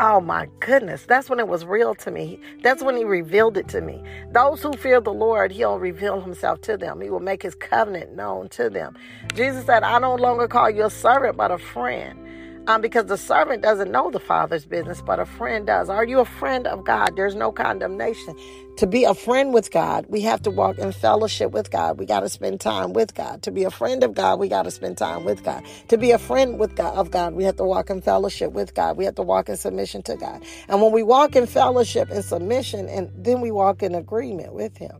[0.00, 2.40] oh my goodness, that's when it was real to me.
[2.64, 4.02] That's when he revealed it to me.
[4.32, 7.00] Those who fear the Lord, he'll reveal himself to them.
[7.00, 8.96] He will make his covenant known to them.
[9.36, 12.18] Jesus said, I no longer call you a servant, but a friend
[12.66, 15.90] um, because the servant doesn't know the father's business, but a friend does.
[15.90, 17.16] Are you a friend of God?
[17.16, 18.36] There's no condemnation.
[18.78, 21.98] To be a friend with God, we have to walk in fellowship with God.
[21.98, 23.42] We got to spend time with God.
[23.44, 25.64] To be a friend of God, we got to spend time with God.
[25.88, 28.74] To be a friend with God of God, we have to walk in fellowship with
[28.74, 28.96] God.
[28.96, 30.42] We have to walk in submission to God.
[30.68, 34.78] And when we walk in fellowship and submission, and then we walk in agreement with
[34.78, 34.98] Him.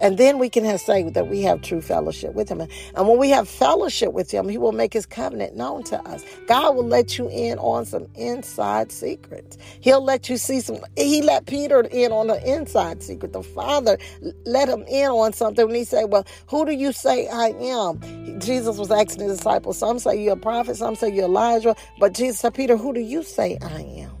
[0.00, 2.60] And then we can say that we have true fellowship with him.
[2.60, 6.24] And when we have fellowship with him, he will make his covenant known to us.
[6.46, 9.58] God will let you in on some inside secrets.
[9.80, 13.32] He'll let you see some, he let Peter in on the inside secret.
[13.32, 13.98] The Father
[14.46, 18.40] let him in on something when he said, well, who do you say I am?
[18.40, 21.76] Jesus was asking his disciples, some say you're a prophet, some say you're Elijah.
[21.98, 24.16] But Jesus said, Peter, who do you say I am?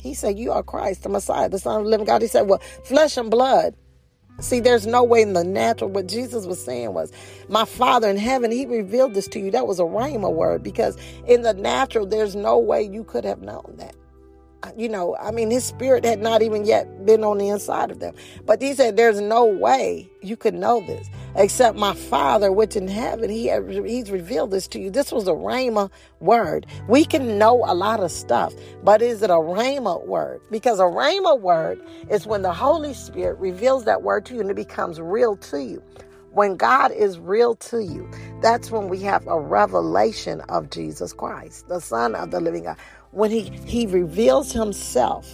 [0.00, 2.22] He said, you are Christ, the Messiah, the Son of the living God.
[2.22, 3.74] He said, well, flesh and blood
[4.40, 5.90] See, there's no way in the natural.
[5.90, 7.12] What Jesus was saying was,
[7.48, 9.50] My Father in heaven, He revealed this to you.
[9.50, 10.96] That was a rhema word because
[11.26, 13.96] in the natural, there's no way you could have known that
[14.76, 18.00] you know, I mean, his spirit had not even yet been on the inside of
[18.00, 18.14] them.
[18.44, 22.88] But he said, There's no way you could know this except my Father, which in
[22.88, 23.50] heaven, he
[23.86, 24.90] he's revealed this to you.
[24.90, 25.90] This was a Rhema
[26.20, 26.66] word.
[26.88, 30.40] We can know a lot of stuff, but is it a Rhema word?
[30.50, 34.50] Because a Rhema word is when the Holy Spirit reveals that word to you and
[34.50, 35.82] it becomes real to you.
[36.32, 38.08] When God is real to you,
[38.42, 42.76] that's when we have a revelation of Jesus Christ, the Son of the living God
[43.12, 45.32] when he, he reveals himself,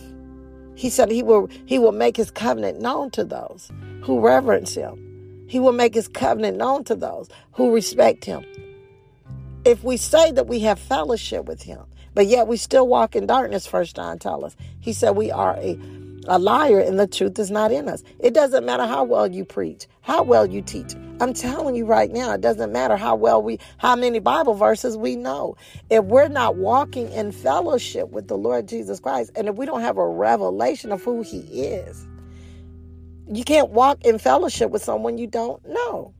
[0.74, 3.70] he said he will he will make his covenant known to those
[4.02, 5.44] who reverence him.
[5.46, 8.44] He will make his covenant known to those who respect him.
[9.64, 13.26] If we say that we have fellowship with him, but yet we still walk in
[13.26, 14.56] darkness, First John tells us.
[14.80, 15.78] He said we are a,
[16.28, 18.02] a liar and the truth is not in us.
[18.18, 20.94] It doesn't matter how well you preach, how well you teach.
[21.20, 24.96] I'm telling you right now, it doesn't matter how well we, how many Bible verses
[24.96, 25.56] we know.
[25.90, 29.80] If we're not walking in fellowship with the Lord Jesus Christ, and if we don't
[29.80, 32.06] have a revelation of who He is,
[33.32, 36.14] you can't walk in fellowship with someone you don't know.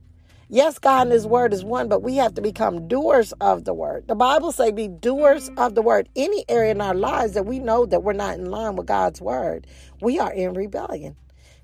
[0.49, 3.75] Yes, God and His Word is one, but we have to become doers of the
[3.75, 4.07] Word.
[4.09, 6.09] The Bible say be doers of the Word.
[6.17, 9.21] Any area in our lives that we know that we're not in line with God's
[9.21, 9.67] Word,
[10.01, 11.17] we are in rebellion.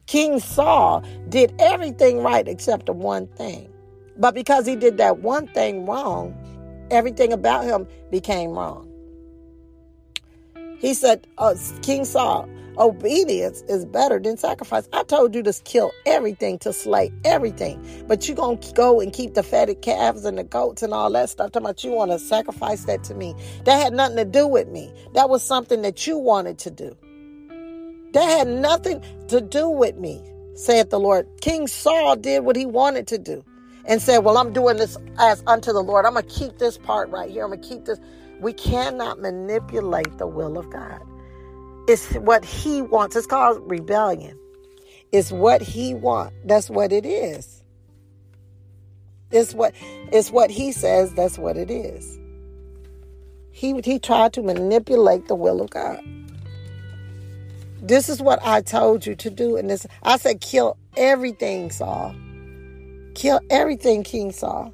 [0.06, 3.72] King Saul did everything right except the one thing.
[4.16, 6.34] But because he did that one thing wrong,
[6.90, 8.88] everything about him became wrong.
[10.78, 14.88] He said, uh, King Saul, obedience is better than sacrifice.
[14.92, 18.04] I told you to kill everything, to slay everything.
[18.08, 21.10] But you're going to go and keep the fatted calves and the goats and all
[21.12, 21.52] that stuff.
[21.52, 23.34] Talking about you want to sacrifice that to me.
[23.64, 24.92] That had nothing to do with me.
[25.14, 26.96] That was something that you wanted to do.
[28.12, 30.22] That had nothing to do with me,
[30.54, 31.28] saith the Lord.
[31.40, 33.44] King Saul did what he wanted to do
[33.84, 36.06] and said, Well, I'm doing this as unto the Lord.
[36.06, 37.44] I'm going to keep this part right here.
[37.44, 38.00] I'm going to keep this.
[38.40, 41.00] We cannot manipulate the will of God.
[41.90, 43.16] It's what he wants.
[43.16, 44.38] It's called rebellion.
[45.10, 46.36] It's what he wants.
[46.44, 47.64] That's what it is.
[49.32, 49.74] It's what
[50.12, 52.16] it's what he says, that's what it is.
[53.50, 56.00] He he tried to manipulate the will of God.
[57.82, 59.56] This is what I told you to do.
[59.56, 62.14] And this, I said, kill everything, Saul.
[63.16, 64.72] Kill everything, King Saul.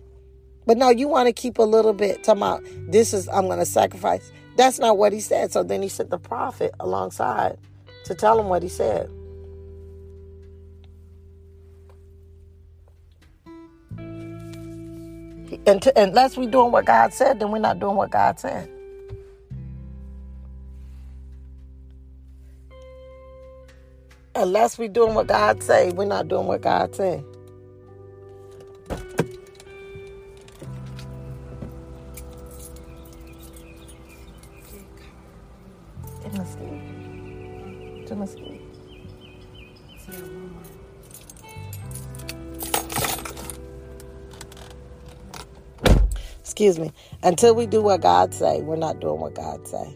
[0.66, 2.24] But no, you want to keep a little bit.
[2.24, 4.30] Talking about this is I'm to sacrifice.
[4.56, 5.52] That's not what he said.
[5.52, 7.58] So then he sent the prophet alongside
[8.04, 9.10] to tell him what he said.
[15.66, 18.70] And to, unless we're doing what God said, then we're not doing what God said.
[24.36, 27.24] unless we're doing what God say, we're not doing what God say.
[46.56, 46.90] Excuse me.
[47.22, 49.94] Until we do what God say, we're not doing what God say.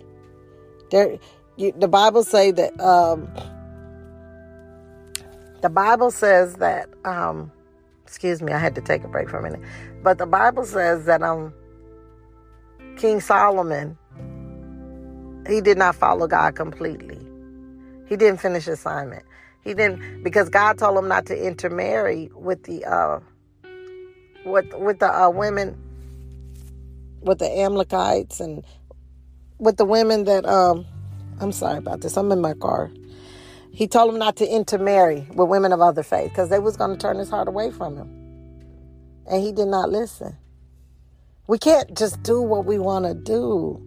[0.91, 1.17] There,
[1.57, 3.27] you, the Bible say that um,
[5.63, 7.51] the Bible says that, um,
[8.05, 9.63] excuse me, I had to take a break for a minute,
[10.03, 11.55] but the Bible says that um,
[12.99, 13.97] King Solomon,
[15.49, 17.27] he did not follow God completely.
[18.07, 19.23] He didn't finish assignment.
[19.65, 23.21] He didn't because God told him not to intermarry with the uh,
[24.45, 25.79] with with the uh, women,
[27.21, 28.65] with the Amalekites and
[29.59, 30.87] with the women that um,
[31.41, 32.17] I'm sorry about this.
[32.17, 32.91] I'm in my car.
[33.73, 36.91] He told him not to intermarry with women of other faith because they was going
[36.91, 38.09] to turn his heart away from him.
[39.31, 40.37] And he did not listen.
[41.47, 43.81] We can't just do what we want to do.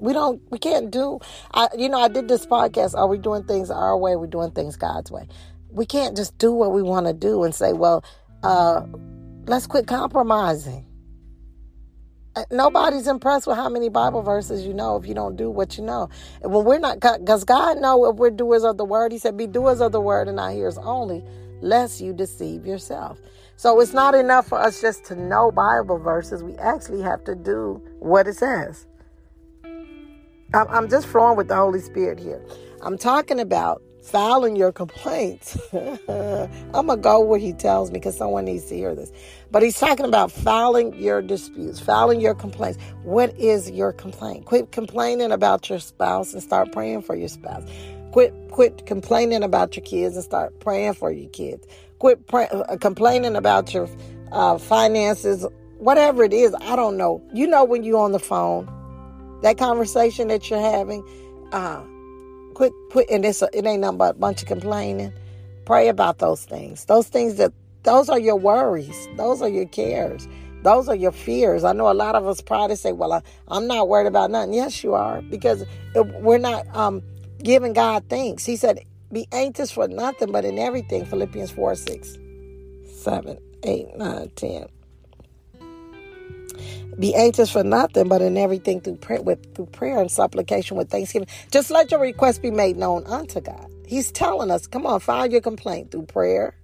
[0.00, 1.18] We don't we can't do
[1.52, 4.52] I you know, I did this podcast, are we doing things our way, we're doing
[4.52, 5.28] things God's way.
[5.70, 8.04] We can't just do what we want to do and say, well,
[8.42, 8.82] uh,
[9.46, 10.87] let's quit compromising.
[12.36, 15.76] Uh, nobody's impressed with how many Bible verses you know if you don't do what
[15.76, 16.08] you know.
[16.42, 19.36] And when we're not, because God know if we're doers of the word, He said,
[19.36, 21.24] "Be doers of the word and not hearers only,
[21.60, 23.18] lest you deceive yourself."
[23.56, 26.44] So it's not enough for us just to know Bible verses.
[26.44, 28.86] We actually have to do what it says.
[30.54, 32.42] I'm just flowing with the Holy Spirit here.
[32.82, 35.58] I'm talking about filing your complaints.
[35.72, 39.12] I'm going to go where he tells me because someone needs to hear this.
[39.50, 42.78] But he's talking about filing your disputes, filing your complaints.
[43.02, 44.46] What is your complaint?
[44.46, 47.62] Quit complaining about your spouse and start praying for your spouse.
[48.12, 51.66] Quit quit complaining about your kids and start praying for your kids.
[51.98, 53.88] Quit uh, complaining about your
[54.32, 56.54] uh, finances, whatever it is.
[56.60, 57.22] I don't know.
[57.34, 58.66] You know when you're on the phone,
[59.42, 61.06] that conversation that you're having.
[61.52, 61.82] Uh,
[62.58, 65.12] quit quit and it's a, it ain't nothing but a bunch of complaining.
[65.64, 66.86] Pray about those things.
[66.86, 67.52] Those things that
[67.84, 69.08] those are your worries.
[69.16, 70.26] Those are your cares.
[70.64, 71.62] Those are your fears.
[71.62, 74.54] I know a lot of us probably say well I, am not worried about nothing.
[74.54, 77.00] Yes you are because we're not um,
[77.44, 78.44] giving god thanks.
[78.44, 78.80] He said
[79.12, 82.18] be anxious for nothing but in everything philippians 4 6
[82.92, 84.66] 7 8 9 10
[86.98, 90.90] be anxious for nothing, but in everything through prayer, with, through prayer and supplication with
[90.90, 91.28] thanksgiving.
[91.50, 93.70] Just let your request be made known unto God.
[93.86, 96.54] He's telling us, come on, file your complaint through prayer,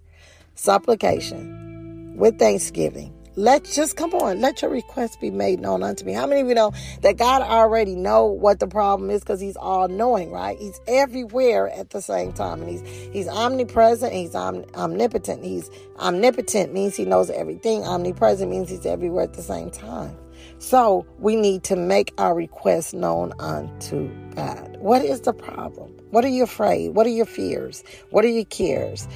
[0.55, 4.41] supplication with thanksgiving Let's just come on.
[4.41, 6.13] Let your request be made known unto me.
[6.13, 6.73] How many of you know
[7.03, 10.57] that God already know what the problem is because He's all knowing, right?
[10.57, 12.83] He's everywhere at the same time, and He's
[13.13, 14.13] He's omnipresent.
[14.13, 15.45] He's om, omnipotent.
[15.45, 15.69] He's
[15.99, 17.83] omnipotent means He knows everything.
[17.83, 20.17] Omnipresent means He's everywhere at the same time.
[20.59, 24.77] So we need to make our requests known unto God.
[24.79, 25.91] What is the problem?
[26.11, 26.91] What are you afraid?
[26.91, 27.85] What are your fears?
[28.11, 29.07] What are your cares?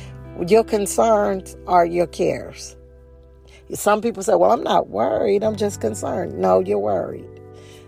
[0.46, 2.76] Your concerns are your cares.
[3.74, 5.44] Some people say, well, I'm not worried.
[5.44, 6.38] I'm just concerned.
[6.38, 7.28] No, you're worried.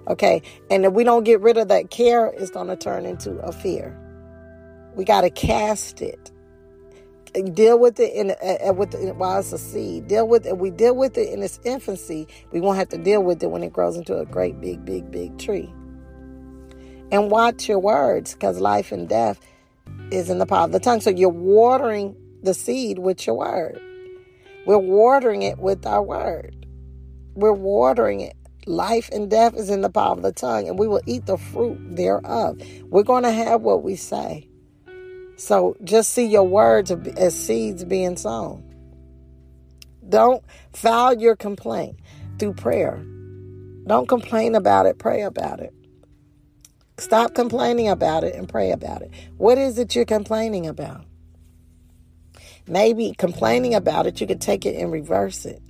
[0.09, 0.42] Okay.
[0.70, 3.53] And if we don't get rid of that care, it's going to turn into a
[3.53, 3.96] fear.
[4.94, 6.30] We got to cast it.
[7.54, 10.08] Deal with it in uh, with the, while it's a seed.
[10.08, 10.58] Deal with it.
[10.58, 12.26] We deal with it in its infancy.
[12.50, 15.12] We won't have to deal with it when it grows into a great big, big,
[15.12, 15.72] big tree.
[17.12, 19.40] And watch your words, because life and death
[20.10, 21.00] is in the power of the tongue.
[21.00, 23.80] So you're watering the seed with your word.
[24.66, 26.66] We're watering it with our word.
[27.34, 28.36] We're watering it.
[28.66, 31.38] Life and death is in the power of the tongue, and we will eat the
[31.38, 32.60] fruit thereof.
[32.84, 34.49] We're going to have what we say.
[35.41, 38.62] So just see your words as seeds being sown.
[40.07, 41.97] Don't file your complaint
[42.38, 43.03] through prayer.
[43.86, 45.72] Don't complain about it, pray about it.
[46.99, 49.12] Stop complaining about it and pray about it.
[49.38, 51.07] What is it you're complaining about?
[52.66, 55.62] Maybe complaining about it, you could take it and reverse it.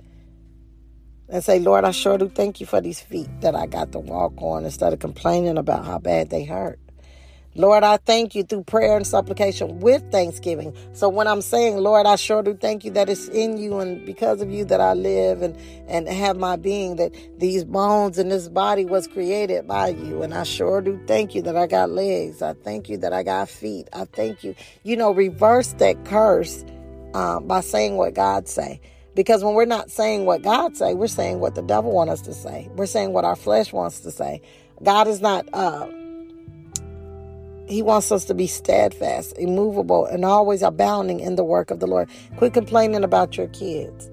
[1.29, 3.99] And say, Lord, I sure do thank you for these feet that I got to
[3.99, 6.80] walk on instead of complaining about how bad they hurt.
[7.55, 10.73] Lord, I thank you through prayer and supplication with thanksgiving.
[10.93, 14.05] So when I'm saying, Lord, I sure do thank you that it's in you and
[14.05, 18.31] because of you that I live and, and have my being, that these bones and
[18.31, 20.23] this body was created by you.
[20.23, 22.41] And I sure do thank you that I got legs.
[22.41, 23.89] I thank you that I got feet.
[23.91, 24.55] I thank you.
[24.83, 26.63] You know, reverse that curse
[27.13, 28.79] um, by saying what God say.
[29.13, 32.21] Because when we're not saying what God say, we're saying what the devil wants us
[32.21, 32.69] to say.
[32.75, 34.41] We're saying what our flesh wants to say.
[34.81, 35.45] God is not.
[35.51, 35.89] Uh,
[37.71, 41.87] he wants us to be steadfast, immovable, and always abounding in the work of the
[41.87, 42.09] Lord.
[42.35, 44.09] Quit complaining about your kids.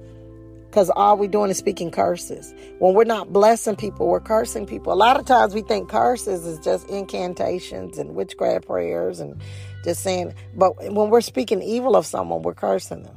[0.66, 2.54] Because all we're doing is speaking curses.
[2.78, 4.92] When we're not blessing people, we're cursing people.
[4.92, 9.40] A lot of times we think curses is just incantations and witchcraft prayers and
[9.82, 13.16] just saying, but when we're speaking evil of someone, we're cursing them.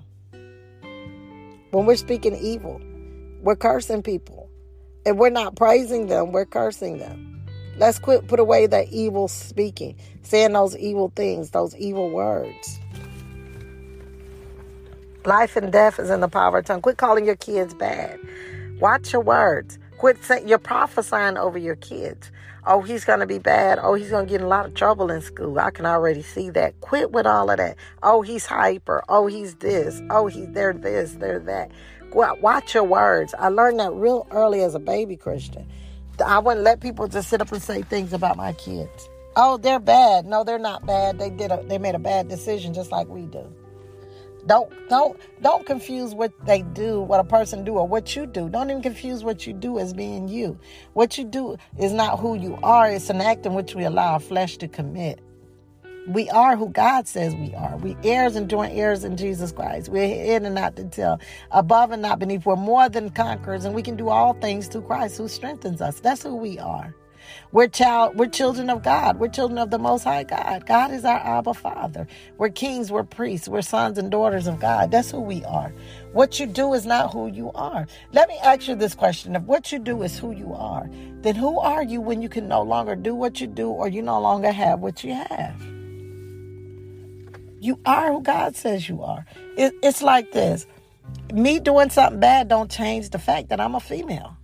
[1.71, 2.81] When we're speaking evil,
[3.41, 4.49] we're cursing people.
[5.05, 7.40] If we're not praising them, we're cursing them.
[7.81, 12.79] Let's quit put away that evil speaking, saying those evil things, those evil words.
[15.25, 16.81] Life and death is in the power of tongue.
[16.81, 18.19] Quit calling your kids bad.
[18.79, 19.77] Watch your words.
[19.97, 22.31] Quit saying you're prophesying over your kids
[22.65, 23.79] oh, he's to be bad.
[23.81, 25.57] Oh, he's to get in a lot of trouble in school.
[25.59, 26.79] I can already see that.
[26.81, 27.77] Quit with all of that.
[28.03, 29.03] Oh, he's hyper.
[29.09, 30.01] Oh, he's this.
[30.09, 31.71] Oh, he's they're this, they're that.
[32.13, 33.33] Watch your words.
[33.39, 35.67] I learned that real early as a baby Christian.
[36.25, 39.09] I wouldn't let people just sit up and say things about my kids.
[39.35, 40.25] Oh, they're bad.
[40.25, 41.17] No, they're not bad.
[41.17, 43.53] They did a, they made a bad decision just like we do.
[44.47, 48.49] Don't don't don't confuse what they do, what a person do, or what you do.
[48.49, 50.59] Don't even confuse what you do as being you.
[50.93, 52.89] What you do is not who you are.
[52.89, 55.21] It's an act in which we allow our flesh to commit.
[56.07, 57.77] We are who God says we are.
[57.77, 59.89] We heirs and joint heirs in Jesus Christ.
[59.89, 61.19] We're in and not to tail,
[61.51, 62.43] above and not beneath.
[62.43, 65.99] We're more than conquerors, and we can do all things through Christ who strengthens us.
[65.99, 66.95] That's who we are.
[67.51, 69.19] We're child, we're children of God.
[69.19, 70.65] We're children of the Most High God.
[70.65, 72.07] God is our Abba Father.
[72.39, 74.89] We're kings, we're priests, we're sons and daughters of God.
[74.89, 75.71] That's who we are.
[76.13, 77.85] What you do is not who you are.
[78.11, 79.35] Let me ask you this question.
[79.35, 80.89] If what you do is who you are,
[81.21, 84.01] then who are you when you can no longer do what you do or you
[84.01, 85.80] no longer have what you have?
[87.61, 89.23] You are who God says you are.
[89.55, 90.65] It, it's like this.
[91.31, 94.35] Me doing something bad don't change the fact that I'm a female.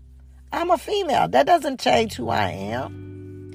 [0.53, 1.27] I'm a female.
[1.27, 3.51] That doesn't change who I am.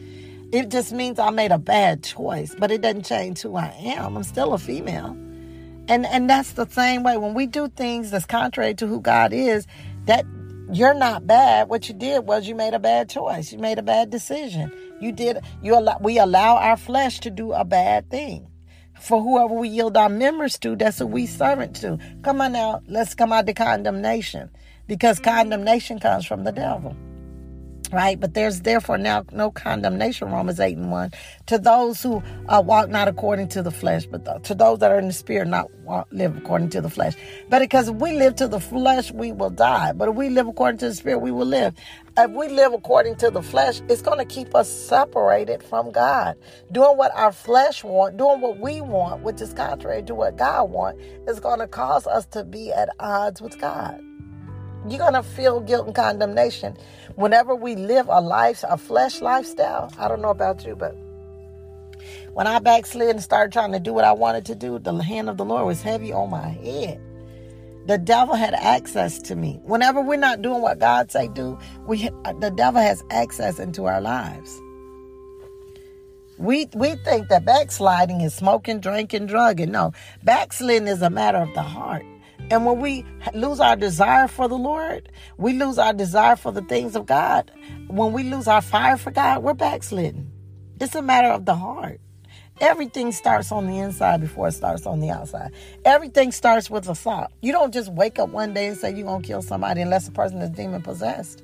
[0.52, 4.16] It just means I made a bad choice, but it doesn't change who I am.
[4.16, 5.16] I'm still a female.
[5.88, 9.32] And and that's the same way when we do things that's contrary to who God
[9.32, 9.68] is,
[10.06, 10.26] that
[10.72, 11.68] you're not bad.
[11.68, 13.52] What you did was you made a bad choice.
[13.52, 14.72] You made a bad decision.
[15.00, 18.48] You did you allow we allow our flesh to do a bad thing.
[19.03, 21.98] For whoever we yield our members to, that's who we servant to.
[22.22, 24.48] Come on now, let's come out to condemnation
[24.86, 25.36] because mm-hmm.
[25.38, 26.96] condemnation comes from the devil.
[27.93, 28.18] Right?
[28.18, 31.11] But there's therefore now no condemnation, Romans 8 and 1,
[31.47, 34.99] to those who uh, walk not according to the flesh, but to those that are
[34.99, 37.14] in the spirit, not walk, live according to the flesh.
[37.49, 39.93] But because if we live to the flesh, we will die.
[39.93, 41.74] But if we live according to the spirit, we will live.
[42.16, 46.36] If we live according to the flesh, it's going to keep us separated from God.
[46.70, 50.70] Doing what our flesh want, doing what we want, which is contrary to what God
[50.70, 54.01] want, is going to cause us to be at odds with God.
[54.88, 56.76] You're going to feel guilt and condemnation
[57.16, 59.92] whenever we live a life, a flesh lifestyle.
[59.98, 60.96] I don't know about you, but
[62.32, 65.28] when I backslid and started trying to do what I wanted to do, the hand
[65.28, 67.00] of the Lord was heavy on my head.
[67.86, 69.58] The devil had access to me.
[69.64, 72.08] Whenever we're not doing what God say do, we
[72.40, 74.60] the devil has access into our lives.
[76.38, 79.72] We we think that backsliding is smoking, drinking, drugging.
[79.72, 79.92] No,
[80.22, 82.06] backsliding is a matter of the heart.
[82.53, 86.61] And when we lose our desire for the Lord, we lose our desire for the
[86.61, 87.50] things of God.
[87.86, 90.30] When we lose our fire for God, we're backslidden.
[90.78, 91.98] It's a matter of the heart.
[92.61, 95.53] Everything starts on the inside before it starts on the outside.
[95.86, 97.32] Everything starts with a thought.
[97.40, 100.05] You don't just wake up one day and say you're going to kill somebody unless
[100.05, 101.42] the person is demon possessed.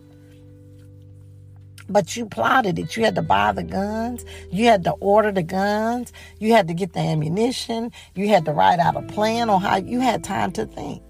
[1.88, 2.96] But you plotted it.
[2.96, 4.24] You had to buy the guns.
[4.50, 6.12] You had to order the guns.
[6.38, 7.92] You had to get the ammunition.
[8.14, 11.02] You had to write out a plan on how you had time to think.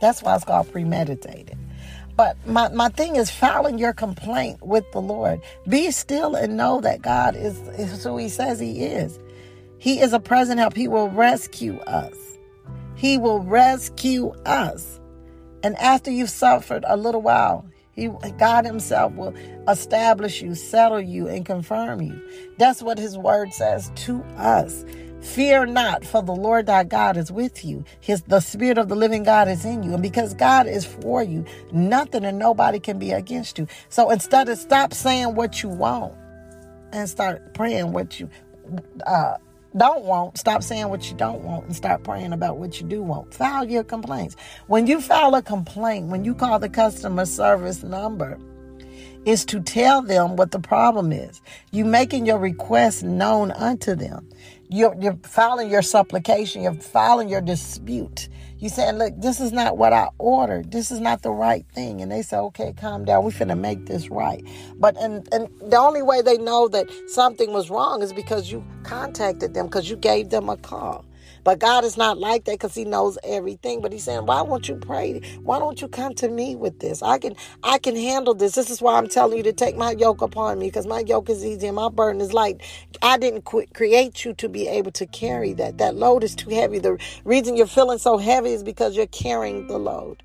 [0.00, 1.58] That's why it's called premeditated.
[2.16, 5.40] But my, my thing is filing your complaint with the Lord.
[5.68, 9.18] Be still and know that God is, is who He says He is.
[9.78, 10.74] He is a present help.
[10.74, 12.16] He will rescue us.
[12.94, 14.98] He will rescue us.
[15.62, 17.66] And after you've suffered a little while,
[17.96, 19.34] he, God Himself will
[19.68, 22.20] establish you, settle you, and confirm you.
[22.58, 24.84] That's what His word says to us.
[25.22, 27.84] Fear not, for the Lord thy God is with you.
[28.00, 29.94] His the Spirit of the living God is in you.
[29.94, 33.66] And because God is for you, nothing and nobody can be against you.
[33.88, 36.14] So instead of stop saying what you want
[36.92, 38.28] and start praying what you
[39.06, 39.38] uh,
[39.76, 43.02] don't want, stop saying what you don't want and start praying about what you do
[43.02, 43.32] want.
[43.32, 44.36] File your complaints.
[44.66, 48.38] When you file a complaint, when you call the customer service number,
[49.26, 51.42] is to tell them what the problem is.
[51.72, 54.28] You making your request known unto them.
[54.68, 56.62] You're, you're filing your supplication.
[56.62, 58.28] You're filing your dispute.
[58.58, 60.72] You saying, look, this is not what I ordered.
[60.72, 62.00] This is not the right thing.
[62.00, 63.24] And they say, okay, calm down.
[63.24, 64.44] We finna make this right.
[64.76, 68.64] But and and the only way they know that something was wrong is because you
[68.84, 71.04] contacted them, because you gave them a call.
[71.46, 73.80] But God is not like that because He knows everything.
[73.80, 75.22] But He's saying, why won't you pray?
[75.44, 77.04] Why don't you come to me with this?
[77.04, 78.56] I can I can handle this.
[78.56, 81.30] This is why I'm telling you to take my yoke upon me because my yoke
[81.30, 82.62] is easy and my burden is light.
[83.00, 83.42] I didn't
[83.74, 85.78] create you to be able to carry that.
[85.78, 86.80] That load is too heavy.
[86.80, 90.24] The reason you're feeling so heavy is because you're carrying the load.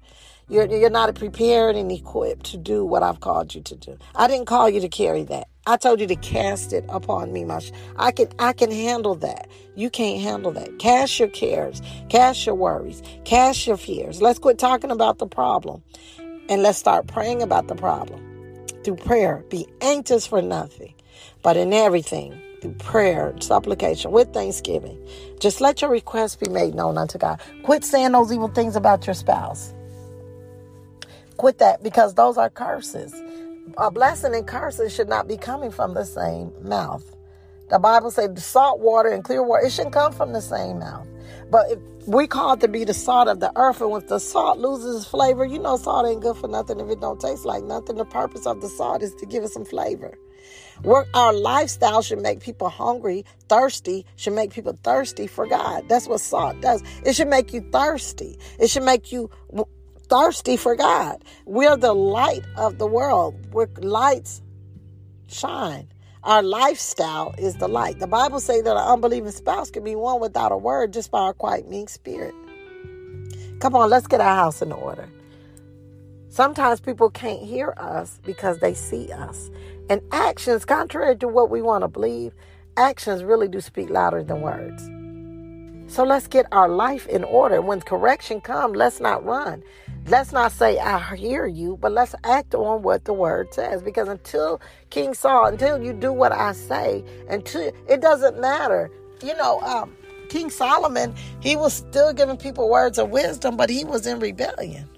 [0.49, 3.99] You're, you're not prepared and equipped to do what I've called you to do.
[4.15, 5.47] I didn't call you to carry that.
[5.67, 7.45] I told you to cast it upon me.
[7.45, 7.61] My,
[7.97, 9.47] I can I can handle that.
[9.75, 10.79] You can't handle that.
[10.79, 14.21] Cast your cares, cast your worries, cast your fears.
[14.21, 15.83] Let's quit talking about the problem
[16.49, 18.25] and let's start praying about the problem.
[18.83, 20.95] Through prayer, be anxious for nothing,
[21.43, 24.97] but in everything, through prayer, supplication, with thanksgiving.
[25.39, 27.39] Just let your requests be made known unto God.
[27.63, 29.73] Quit saying those evil things about your spouse.
[31.37, 33.13] Quit that because those are curses.
[33.77, 37.15] A blessing and curses should not be coming from the same mouth.
[37.69, 41.07] The Bible says salt water and clear water, it shouldn't come from the same mouth.
[41.49, 44.19] But if we call it to be the salt of the earth, and if the
[44.19, 47.45] salt loses its flavor, you know salt ain't good for nothing if it don't taste
[47.45, 47.95] like nothing.
[47.95, 50.17] The purpose of the salt is to give it some flavor.
[50.83, 55.87] Work our lifestyle should make people hungry, thirsty, should make people thirsty for God.
[55.87, 56.83] That's what salt does.
[57.05, 58.37] It should make you thirsty.
[58.59, 59.29] It should make you
[60.11, 61.23] thirsty for God.
[61.45, 63.33] We're the light of the world.
[63.53, 64.41] We're lights
[65.27, 65.87] shine.
[66.23, 67.99] Our lifestyle is the light.
[67.99, 71.29] The Bible says that an unbelieving spouse can be won without a word just by
[71.29, 72.35] a quiet, meek spirit.
[73.61, 75.07] Come on, let's get our house in order.
[76.27, 79.49] Sometimes people can't hear us because they see us.
[79.89, 82.33] And actions, contrary to what we want to believe,
[82.75, 84.83] actions really do speak louder than words.
[85.93, 87.61] So let's get our life in order.
[87.61, 89.63] When correction comes, let's not run.
[90.07, 93.81] Let's not say, I hear you, but let's act on what the word says.
[93.83, 98.89] Because until King Saul, until you do what I say, until it doesn't matter.
[99.23, 99.95] You know, um,
[100.29, 104.89] King Solomon, he was still giving people words of wisdom, but he was in rebellion.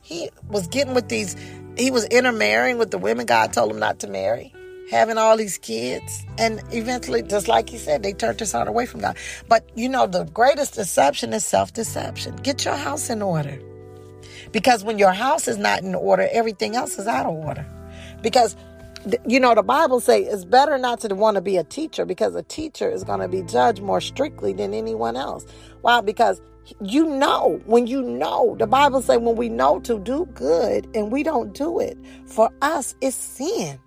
[0.00, 1.36] He was getting with these,
[1.76, 4.52] he was intermarrying with the women God told him not to marry,
[4.90, 6.24] having all these kids.
[6.36, 9.16] And eventually, just like he said, they turned his heart away from God.
[9.46, 12.34] But you know, the greatest deception is self deception.
[12.36, 13.60] Get your house in order.
[14.52, 17.66] Because when your house is not in order, everything else is out of order.
[18.22, 18.56] Because
[19.26, 22.34] you know the bible say it's better not to want to be a teacher because
[22.34, 25.46] a teacher is going to be judged more strictly than anyone else.
[25.80, 26.00] Why?
[26.02, 26.40] Because
[26.82, 31.10] you know when you know the bible say when we know to do good and
[31.10, 31.96] we don't do it
[32.26, 33.78] for us it's sin.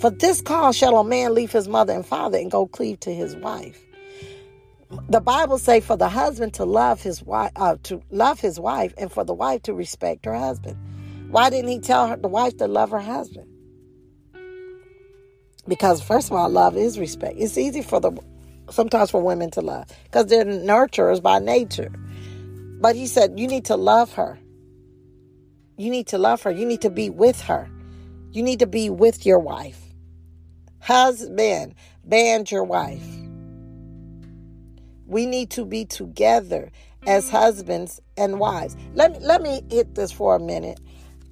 [0.00, 3.14] For this cause shall a man leave his mother and father and go cleave to
[3.14, 3.85] his wife
[5.08, 8.94] the bible say for the husband to love his wife uh, to love his wife
[8.96, 10.76] and for the wife to respect her husband.
[11.30, 13.48] Why didn't he tell her the wife to love her husband?
[15.66, 17.34] Because first of all love is respect.
[17.36, 18.12] It's easy for the
[18.70, 21.90] sometimes for women to love because they're nurturers by nature.
[22.80, 24.38] But he said you need to love her.
[25.76, 26.50] You need to love her.
[26.52, 27.68] You need to be with her.
[28.30, 29.80] You need to be with your wife.
[30.80, 31.74] Husband
[32.04, 33.25] band your wife
[35.06, 36.70] we need to be together
[37.06, 40.80] as husbands and wives let me let me hit this for a minute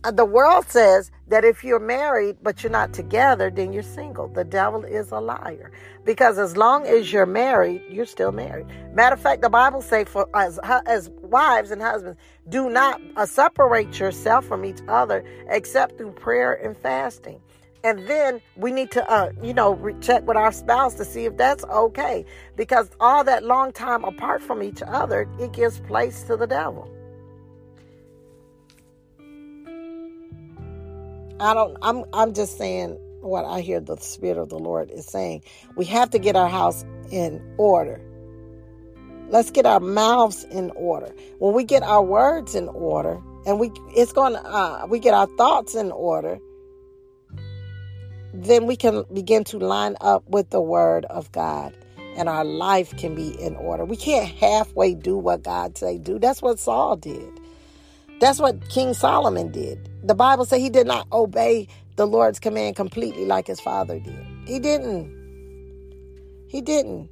[0.05, 4.29] uh, the world says that if you're married but you're not together, then you're single.
[4.29, 5.73] The devil is a liar.
[6.05, 8.67] Because as long as you're married, you're still married.
[8.93, 12.19] Matter of fact, the Bible says for as as wives and husbands,
[12.51, 17.41] do not uh, separate yourself from each other except through prayer and fasting.
[17.85, 21.37] And then we need to, uh, you know, check with our spouse to see if
[21.37, 22.25] that's okay.
[22.57, 26.91] Because all that long time apart from each other, it gives place to the devil.
[31.41, 35.05] I don't I'm I'm just saying what I hear the spirit of the Lord is
[35.05, 35.43] saying.
[35.77, 38.01] We have to get our house in order.
[39.29, 41.13] Let's get our mouths in order.
[41.39, 45.13] When we get our words in order and we it's going to uh, we get
[45.13, 46.39] our thoughts in order,
[48.35, 51.75] then we can begin to line up with the word of God
[52.17, 53.85] and our life can be in order.
[53.85, 56.19] We can't halfway do what God say do.
[56.19, 57.29] That's what Saul did.
[58.21, 59.89] That's what King Solomon did.
[60.03, 64.27] The Bible said he did not obey the Lord's command completely like his father did.
[64.47, 65.13] He didn't.
[66.49, 67.11] He didn't.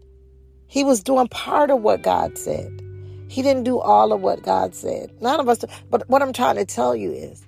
[0.66, 2.80] He was doing part of what God said.
[3.28, 5.10] He didn't do all of what God said.
[5.20, 5.66] None of us do.
[5.90, 7.46] But what I'm trying to tell you is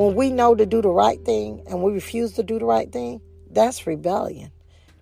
[0.00, 2.90] when we know to do the right thing and we refuse to do the right
[2.90, 3.20] thing,
[3.50, 4.50] that's rebellion.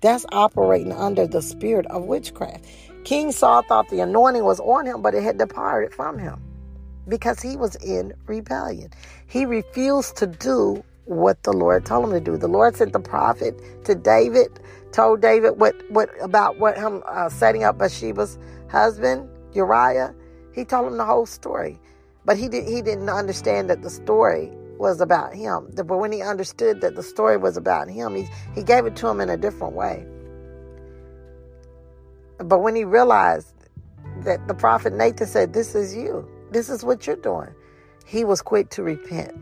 [0.00, 2.64] That's operating under the spirit of witchcraft.
[3.04, 6.42] King Saul thought the anointing was on him, but it had departed from him
[7.06, 8.90] because he was in rebellion.
[9.28, 12.36] He refused to do what the Lord told him to do.
[12.36, 14.58] The Lord sent the prophet to David,
[14.90, 18.36] told David what, what about what him uh, setting up Bathsheba's
[18.68, 20.12] husband Uriah.
[20.52, 21.78] He told him the whole story,
[22.24, 25.68] but he did he didn't understand that the story was about him.
[25.74, 29.08] But when he understood that the story was about him, he he gave it to
[29.08, 30.06] him in a different way.
[32.38, 33.54] But when he realized
[34.24, 37.50] that the prophet Nathan said, "This is you," This is what you're doing.
[38.06, 39.32] He was quick to repent.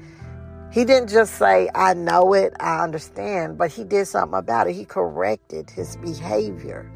[0.73, 4.75] He didn't just say, I know it, I understand, but he did something about it.
[4.75, 6.91] He corrected his behavior.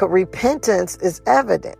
[0.00, 1.78] Repentance is evident.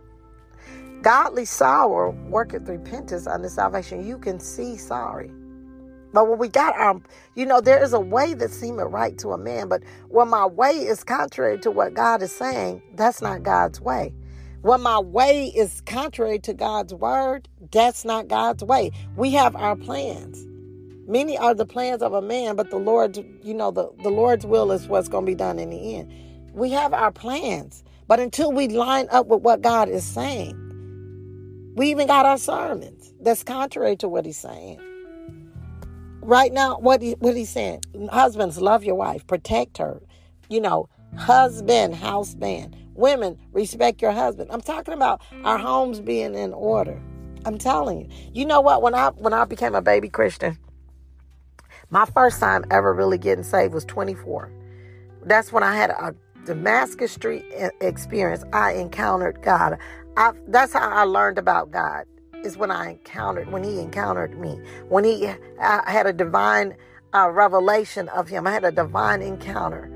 [1.01, 4.07] Godly sorrow worketh repentance unto salvation.
[4.07, 5.31] You can see sorry.
[6.15, 7.01] But when we got our,
[7.35, 10.45] you know, there is a way that seemeth right to a man, but when my
[10.45, 14.13] way is contrary to what God is saying, that's not God's way.
[14.61, 18.91] When my way is contrary to God's word, that's not God's way.
[19.17, 20.47] We have our plans.
[21.05, 24.45] Many are the plans of a man, but the Lord's, you know, the, the Lord's
[24.45, 26.13] will is what's going to be done in the end.
[26.53, 30.61] We have our plans, but until we line up with what God is saying,
[31.75, 34.79] we even got our sermons that's contrary to what He's saying.
[36.25, 40.01] Right now, what he, what He's saying, husbands, love your wife, protect her.
[40.49, 44.49] You know, husband, house band Women, respect your husband.
[44.51, 46.99] I'm talking about our homes being in order.
[47.45, 48.09] I'm telling you.
[48.33, 48.81] You know what?
[48.81, 50.57] When I when I became a baby Christian,
[51.89, 54.49] my first time ever really getting saved was 24.
[55.25, 56.15] That's when I had a
[56.45, 57.43] Damascus Street
[57.81, 58.45] experience.
[58.53, 59.77] I encountered God.
[60.15, 62.05] I, that's how I learned about God.
[62.43, 64.59] Is when I encountered when He encountered me.
[64.89, 65.27] When He
[65.59, 66.75] I had a divine
[67.13, 68.45] uh, revelation of Him.
[68.45, 69.91] I had a divine encounter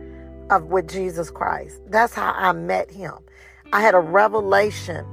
[0.50, 1.82] of with Jesus Christ.
[1.88, 3.14] That's how I met him.
[3.72, 5.06] I had a revelation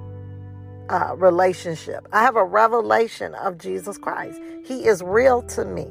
[0.89, 2.07] uh, relationship.
[2.13, 4.41] I have a revelation of Jesus Christ.
[4.65, 5.85] He is real to me.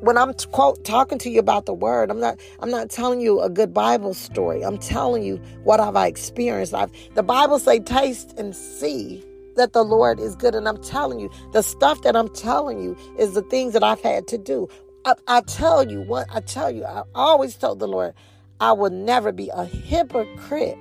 [0.00, 3.40] When I'm quote talking to you about the word, I'm not I'm not telling you
[3.40, 4.64] a good Bible story.
[4.64, 6.72] I'm telling you what have I experienced.
[6.72, 9.24] I've the Bible say taste and see
[9.58, 12.96] that the Lord is good and I'm telling you the stuff that I'm telling you
[13.18, 14.68] is the things that I've had to do.
[15.04, 18.14] I, I tell you what I tell you I always told the Lord
[18.60, 20.78] I will never be a hypocrite.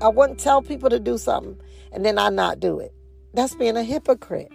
[0.00, 1.58] I wouldn't tell people to do something
[1.92, 2.92] and then I not do it.
[3.34, 4.52] That's being a hypocrite.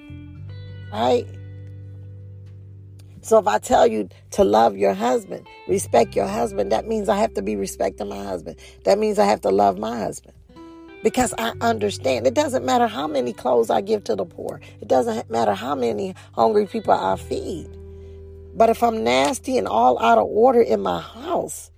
[0.93, 1.25] Right?
[3.21, 7.17] So if I tell you to love your husband, respect your husband, that means I
[7.17, 8.57] have to be respecting my husband.
[8.83, 10.33] That means I have to love my husband.
[11.03, 14.61] Because I understand it doesn't matter how many clothes I give to the poor.
[14.81, 17.69] It doesn't matter how many hungry people I feed.
[18.55, 21.71] But if I'm nasty and all out of order in my house,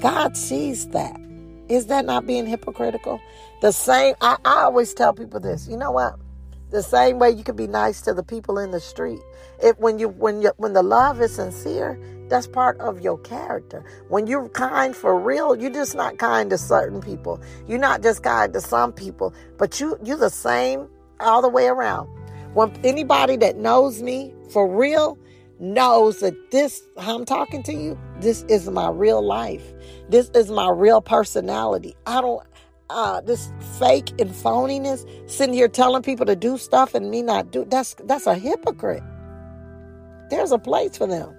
[0.00, 1.20] God sees that.
[1.68, 3.20] Is that not being hypocritical?
[3.60, 5.66] The same, I, I always tell people this.
[5.68, 6.14] You know what?
[6.70, 9.20] The same way you can be nice to the people in the street.
[9.62, 11.98] If when you when you when the love is sincere,
[12.28, 13.84] that's part of your character.
[14.08, 17.40] When you're kind for real, you're just not kind to certain people.
[17.66, 20.88] You're not just kind to some people, but you you're the same
[21.20, 22.08] all the way around.
[22.54, 25.18] When anybody that knows me for real
[25.58, 29.72] knows that this I'm talking to you, this is my real life.
[30.08, 31.94] This is my real personality.
[32.06, 32.46] I don't
[32.90, 37.50] uh, this fake and phoniness, sitting here telling people to do stuff and me not
[37.50, 39.02] do that's that's a hypocrite.
[40.30, 41.34] There's a place for them.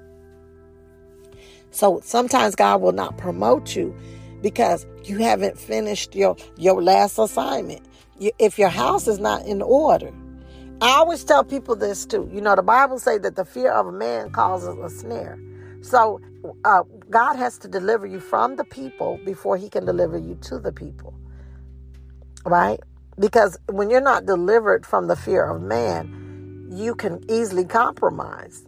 [1.71, 3.95] So sometimes God will not promote you
[4.41, 7.85] because you haven't finished your your last assignment.
[8.19, 10.11] You, if your house is not in order,
[10.81, 12.29] I always tell people this too.
[12.33, 15.39] You know, the Bible say that the fear of a man causes a snare.
[15.81, 16.21] So
[16.65, 20.59] uh, God has to deliver you from the people before He can deliver you to
[20.59, 21.13] the people
[22.45, 22.79] right?
[23.19, 28.65] Because when you're not delivered from the fear of man, you can easily compromise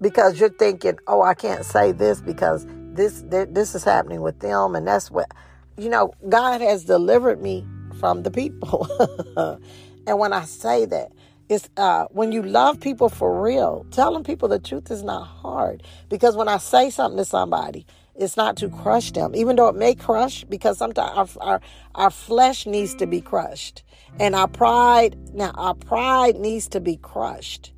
[0.00, 4.74] because you're thinking, "Oh, I can't say this because this this is happening with them,"
[4.74, 5.30] and that's what
[5.76, 6.12] you know.
[6.28, 7.66] God has delivered me
[7.98, 8.88] from the people,
[10.06, 11.12] and when I say that,
[11.48, 15.82] it's uh, when you love people for real, telling people the truth is not hard.
[16.08, 19.74] Because when I say something to somebody, it's not to crush them, even though it
[19.74, 21.60] may crush, because sometimes our, our,
[21.96, 23.82] our flesh needs to be crushed.
[24.20, 27.72] And our pride, now our pride needs to be crushed.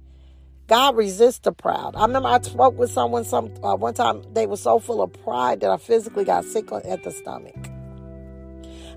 [0.72, 1.94] God resists the proud.
[1.96, 4.22] I remember I spoke with someone some uh, one time.
[4.32, 7.68] They were so full of pride that I physically got sick at the stomach.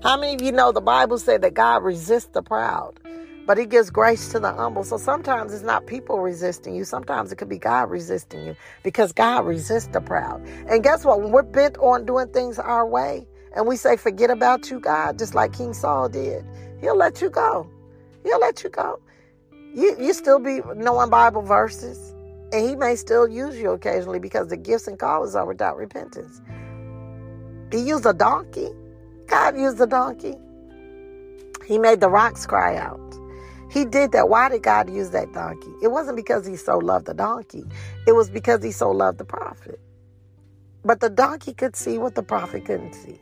[0.02, 2.98] How many of you know the Bible said that God resists the proud?
[3.46, 4.82] but he gives grace to the humble.
[4.82, 6.82] So sometimes it's not people resisting you.
[6.82, 10.44] Sometimes it could be God resisting you because God resists the proud.
[10.68, 11.20] And guess what?
[11.20, 15.16] When we're bent on doing things our way and we say, forget about you, God,
[15.16, 16.44] just like King Saul did,
[16.80, 17.70] he'll let you go.
[18.24, 18.98] He'll let you go.
[19.76, 22.14] You, you still be knowing Bible verses.
[22.52, 26.40] And he may still use you occasionally because the gifts and callings are without repentance.
[27.70, 28.70] He used a donkey.
[29.26, 30.36] God used a donkey.
[31.66, 33.00] He made the rocks cry out.
[33.70, 34.30] He did that.
[34.30, 35.72] Why did God use that donkey?
[35.82, 37.64] It wasn't because he so loved the donkey,
[38.06, 39.78] it was because he so loved the prophet.
[40.84, 43.20] But the donkey could see what the prophet couldn't see.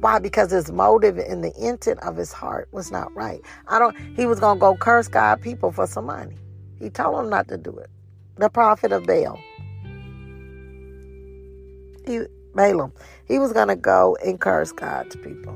[0.00, 0.18] Why?
[0.18, 3.40] Because his motive and the intent of his heart was not right.
[3.68, 6.36] I don't he was gonna go curse God people for some money.
[6.78, 7.90] He told them not to do it.
[8.36, 9.38] The prophet of Baal.
[12.06, 12.20] He
[12.54, 12.92] Balaam.
[13.28, 15.54] He was gonna go and curse God's people.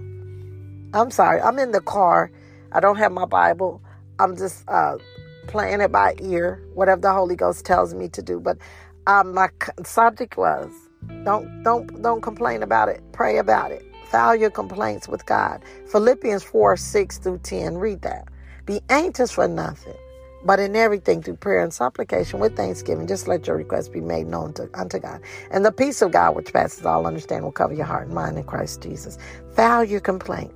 [0.93, 2.31] I'm sorry, I'm in the car
[2.75, 3.81] I don't have my Bible.
[4.19, 4.99] I'm just uh,
[5.47, 8.41] playing it by ear, whatever the Holy Ghost tells me to do.
[8.41, 8.59] But
[9.07, 9.49] um, my
[9.85, 10.73] subject was
[11.25, 13.01] don't don't don't complain about it.
[13.13, 13.85] Pray about it.
[14.07, 15.63] File your complaints with God.
[15.91, 17.79] Philippians 4, 6 through 10.
[17.79, 18.29] Read that.
[18.67, 19.97] Be anxious for nothing,
[20.45, 24.27] but in everything through prayer and supplication with thanksgiving, just let your requests be made
[24.27, 25.21] known to, unto God.
[25.51, 28.39] And the peace of God, which passes all understanding, will cover your heart and mind
[28.39, 29.19] in Christ Jesus.
[29.55, 30.53] File your complaint.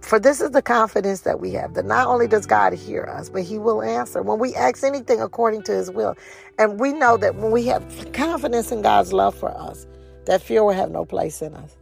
[0.00, 3.30] For this is the confidence that we have that not only does God hear us,
[3.30, 6.14] but He will answer when we ask anything according to His will.
[6.58, 9.86] And we know that when we have confidence in God's love for us,
[10.26, 11.76] that fear will have no place in us.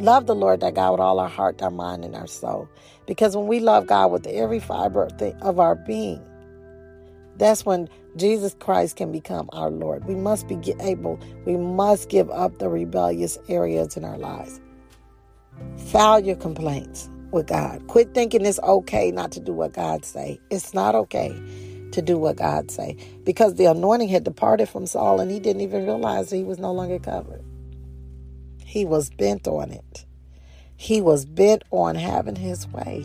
[0.00, 2.68] Love the Lord that God with all our heart, our mind, and our soul.
[3.06, 5.08] Because when we love God with every fiber
[5.42, 6.24] of our being,
[7.36, 10.04] that's when Jesus Christ can become our Lord.
[10.06, 14.60] We must be able, we must give up the rebellious areas in our lives.
[15.88, 17.86] File your complaints with God.
[17.88, 20.40] Quit thinking it's okay not to do what God say.
[20.50, 21.30] It's not okay
[21.92, 25.62] to do what God say because the anointing had departed from Saul and he didn't
[25.62, 27.42] even realize he was no longer covered.
[28.68, 30.04] He was bent on it.
[30.76, 33.00] He was bent on having his way.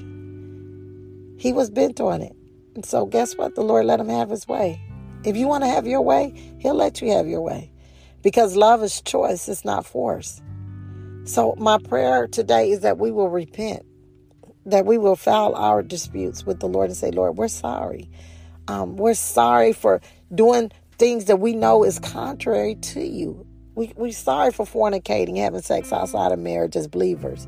[1.38, 2.36] He was bent on it.
[2.76, 3.56] And so guess what?
[3.56, 4.82] The Lord let him have his way.
[5.24, 7.72] If you want to have your way, he'll let you have your way.
[8.22, 10.42] Because love is choice, it's not force.
[11.24, 13.86] So, my prayer today is that we will repent,
[14.66, 18.10] that we will file our disputes with the Lord and say, Lord, we're sorry.
[18.68, 20.02] Um, we're sorry for
[20.36, 23.48] doing things that we know is contrary to you.
[23.76, 27.48] We, we're sorry for fornicating, having sex outside of marriage as believers.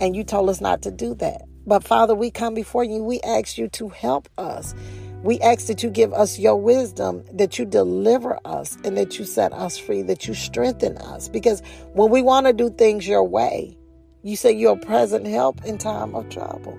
[0.00, 1.42] And you told us not to do that.
[1.66, 3.02] But Father, we come before you.
[3.02, 4.74] We ask you to help us
[5.22, 9.26] We ask that you give us your wisdom, that you deliver us, and that you
[9.26, 11.28] set us free, that you strengthen us.
[11.28, 11.60] Because
[11.92, 13.76] when we want to do things your way,
[14.22, 16.78] you say you're present help in time of trouble.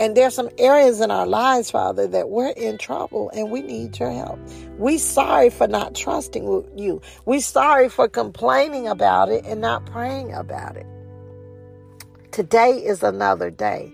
[0.00, 3.98] And there's some areas in our lives, Father, that we're in trouble and we need
[3.98, 4.40] your help.
[4.76, 6.44] We're sorry for not trusting
[6.76, 7.00] you.
[7.26, 10.86] We're sorry for complaining about it and not praying about it.
[12.32, 13.92] Today is another day.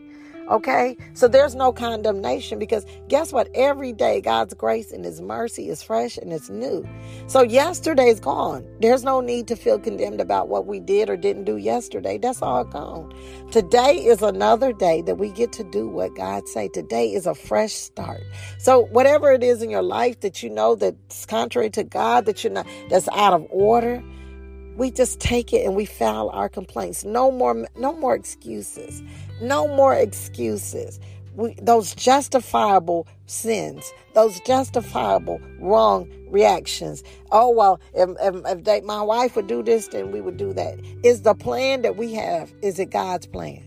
[0.51, 0.96] Okay?
[1.14, 3.48] So there's no condemnation because guess what?
[3.55, 6.86] Every day God's grace and His mercy is fresh and it's new.
[7.28, 8.66] So yesterday's gone.
[8.80, 12.18] There's no need to feel condemned about what we did or didn't do yesterday.
[12.18, 13.14] That's all gone.
[13.53, 16.68] Today is another day that we get to do what God say.
[16.68, 18.22] Today is a fresh start.
[18.59, 22.42] So whatever it is in your life that you know that's contrary to God, that
[22.42, 24.03] you know that's out of order,
[24.76, 27.05] we just take it and we file our complaints.
[27.05, 29.03] No more no more excuses.
[29.41, 31.01] No more excuses.
[31.34, 37.03] We, those justifiable sins, those justifiable wrong reactions.
[37.30, 40.53] Oh well, if, if, if they, my wife would do this, then we would do
[40.53, 40.80] that.
[41.03, 42.53] Is the plan that we have?
[42.62, 43.64] Is it God's plan?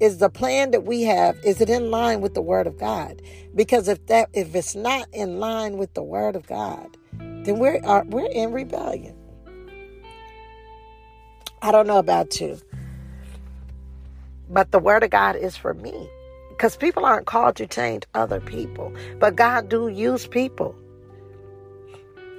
[0.00, 1.36] Is the plan that we have?
[1.44, 3.22] Is it in line with the Word of God?
[3.54, 7.80] Because if that if it's not in line with the Word of God, then we're
[7.84, 9.16] uh, we're in rebellion.
[11.62, 12.58] I don't know about you.
[14.54, 16.08] But the word of God is for me.
[16.50, 18.94] Because people aren't called to change other people.
[19.18, 20.76] But God do use people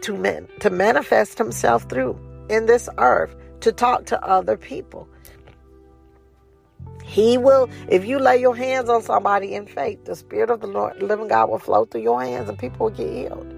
[0.01, 2.17] to, man, to manifest himself through
[2.49, 5.09] in this earth to talk to other people.
[7.03, 10.67] He will, if you lay your hands on somebody in faith, the Spirit of the
[10.67, 13.53] Lord, the living God will flow through your hands and people will get healed.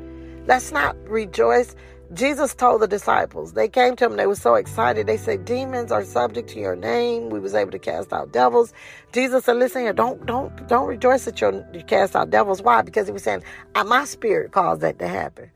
[0.48, 1.76] Let's not rejoice
[2.14, 5.08] Jesus told the disciples, they came to him, they were so excited.
[5.08, 7.30] They said, Demons are subject to your name.
[7.30, 8.74] We was able to cast out devils.
[9.12, 12.62] Jesus said, Listen here, don't don't don't rejoice that you cast out devils.
[12.62, 12.82] Why?
[12.82, 13.44] Because he was saying,
[13.76, 15.52] uh, My spirit caused that to happen.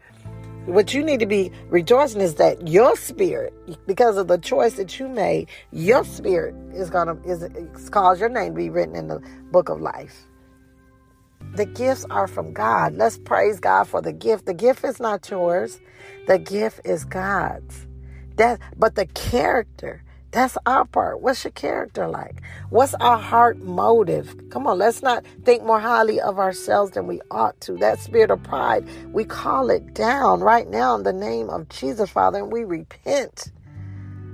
[0.66, 3.54] What you need to be rejoicing is that your spirit,
[3.88, 8.30] because of the choice that you made, your spirit is gonna is, is cause your
[8.30, 9.20] name to be written in the
[9.52, 10.28] book of life.
[11.54, 12.96] The gifts are from God.
[12.96, 14.46] Let's praise God for the gift.
[14.46, 15.82] The gift is not yours.
[16.28, 17.88] The gift is God's.
[18.38, 21.22] That but the character, that's our part.
[21.22, 22.42] What's your character like?
[22.70, 24.34] What's our heart motive?
[24.50, 27.76] Come on, let's not think more highly of ourselves than we ought to.
[27.78, 32.10] That spirit of pride, we call it down right now in the name of Jesus,
[32.10, 33.52] Father, and we repent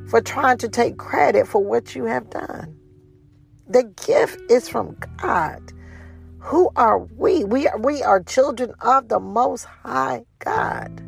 [0.09, 2.77] for trying to take credit for what you have done.
[3.67, 5.73] The gift is from God.
[6.39, 7.43] Who are we?
[7.43, 11.03] We are, we are children of the Most High God.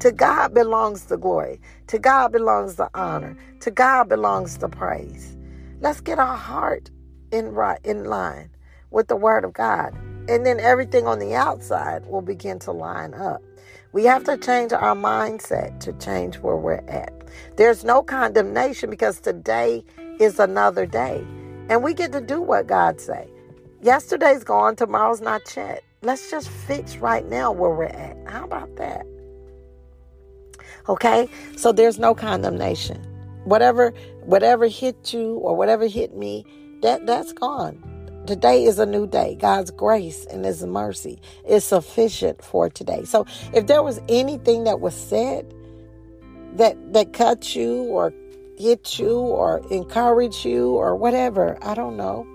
[0.00, 1.60] To God belongs the glory.
[1.88, 3.36] To God belongs the honor.
[3.60, 5.36] To God belongs the praise.
[5.80, 6.90] Let's get our heart
[7.30, 8.50] in right in line
[8.90, 9.94] with the Word of God,
[10.28, 13.42] and then everything on the outside will begin to line up.
[13.92, 17.12] We have to change our mindset to change where we're at.
[17.56, 19.84] There's no condemnation because today
[20.18, 21.24] is another day,
[21.68, 23.28] and we get to do what God say.
[23.80, 25.84] Yesterday's gone, tomorrow's not yet.
[26.02, 28.16] Let's just fix right now where we're at.
[28.26, 29.06] How about that?
[30.88, 31.28] Okay?
[31.56, 33.00] So there's no condemnation.
[33.44, 36.44] Whatever whatever hit you or whatever hit me,
[36.82, 37.82] that that's gone.
[38.26, 39.36] Today is a new day.
[39.36, 43.04] God's grace and his mercy is sufficient for today.
[43.04, 45.54] So if there was anything that was said
[46.54, 48.12] that that cut you or
[48.58, 52.26] hit you or encourage you or whatever, I don't know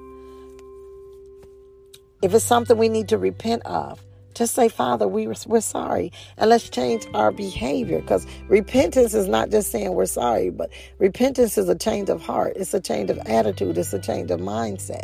[2.24, 4.02] if it's something we need to repent of,
[4.34, 6.12] just say, Father, we, we're sorry.
[6.38, 11.58] And let's change our behavior because repentance is not just saying we're sorry, but repentance
[11.58, 12.54] is a change of heart.
[12.56, 13.78] It's a change of attitude.
[13.78, 15.04] It's a change of mindset.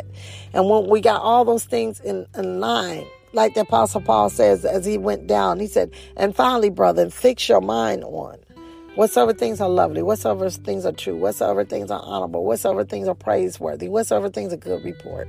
[0.54, 4.64] And when we got all those things in, in line, like the Apostle Paul says
[4.64, 8.38] as he went down, he said, And finally, brother, fix your mind on
[8.96, 13.14] whatsoever things are lovely, whatsoever things are true, whatsoever things are honorable, whatsoever things are
[13.14, 15.28] praiseworthy, whatsoever things are good report.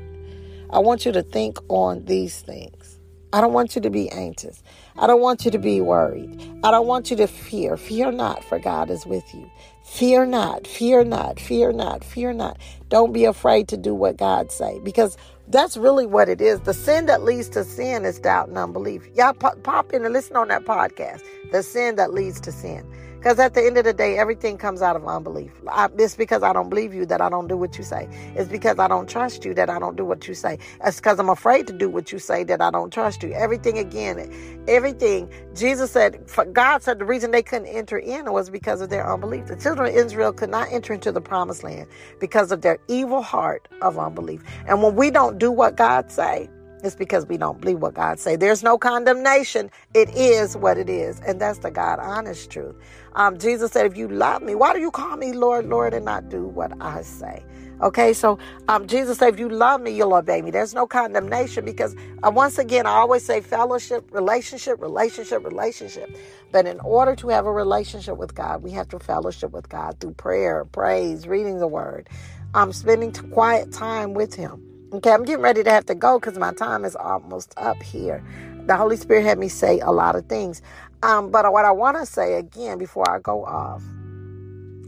[0.74, 2.98] I want you to think on these things.
[3.34, 4.62] I don't want you to be anxious.
[4.98, 6.42] I don't want you to be worried.
[6.64, 7.78] I don't want you to fear.
[7.78, 9.50] Fear not, for God is with you.
[9.86, 12.58] Fear not, fear not, fear not, fear not.
[12.90, 15.18] Don't be afraid to do what God say because
[15.48, 16.60] that's really what it is.
[16.62, 19.08] The sin that leads to sin is doubt and unbelief.
[19.16, 21.22] Y'all pop, in and listen on that podcast.
[21.52, 22.86] The sin that leads to sin.
[23.22, 25.52] Because at the end of the day, everything comes out of unbelief.
[25.70, 28.10] I, it's because I don't believe you that I don't do what you say.
[28.36, 30.60] It's because I don't trust you that I don't do what you say.
[30.86, 33.34] It's because I'm afraid to do what you say that I don't trust you.
[33.34, 34.32] Everything again,
[34.70, 35.30] everything.
[35.56, 39.48] Jesus said, God said the reason they couldn't enter in was because of their unbelief.
[39.48, 41.90] The children of Israel could not enter into the promised land
[42.22, 44.44] because of their evil heart of unbelief.
[44.68, 46.50] And when we don't do what God say,
[46.84, 48.38] It's because we don't believe what God say.
[48.38, 49.72] There's no condemnation.
[49.96, 52.78] It is what it is, and that's the God honest truth.
[53.16, 56.06] Um, Jesus said, "If you love me, why do you call me Lord, Lord, and
[56.06, 57.44] not do what I say?"
[57.82, 58.40] Okay, so
[58.70, 62.32] um, Jesus said, "If you love me, you'll obey me." There's no condemnation because uh,
[62.32, 66.10] once again, I always say fellowship, relationship, relationship, relationship.
[66.52, 70.00] But in order to have a relationship with God, we have to fellowship with God
[70.00, 72.10] through prayer, praise, reading the Word,
[72.56, 74.62] um, spending quiet time with Him.
[74.94, 78.24] Okay, I'm getting ready to have to go because my time is almost up here.
[78.68, 80.62] The Holy Spirit had me say a lot of things.
[81.04, 83.84] Um, but what I want to say again before I go off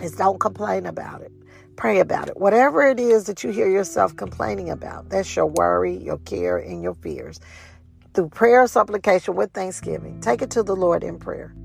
[0.01, 1.31] is don't complain about it.
[1.75, 2.37] Pray about it.
[2.37, 6.83] Whatever it is that you hear yourself complaining about, that's your worry, your care, and
[6.83, 7.39] your fears.
[8.13, 11.55] Through prayer, supplication, with thanksgiving, take it to the Lord in prayer.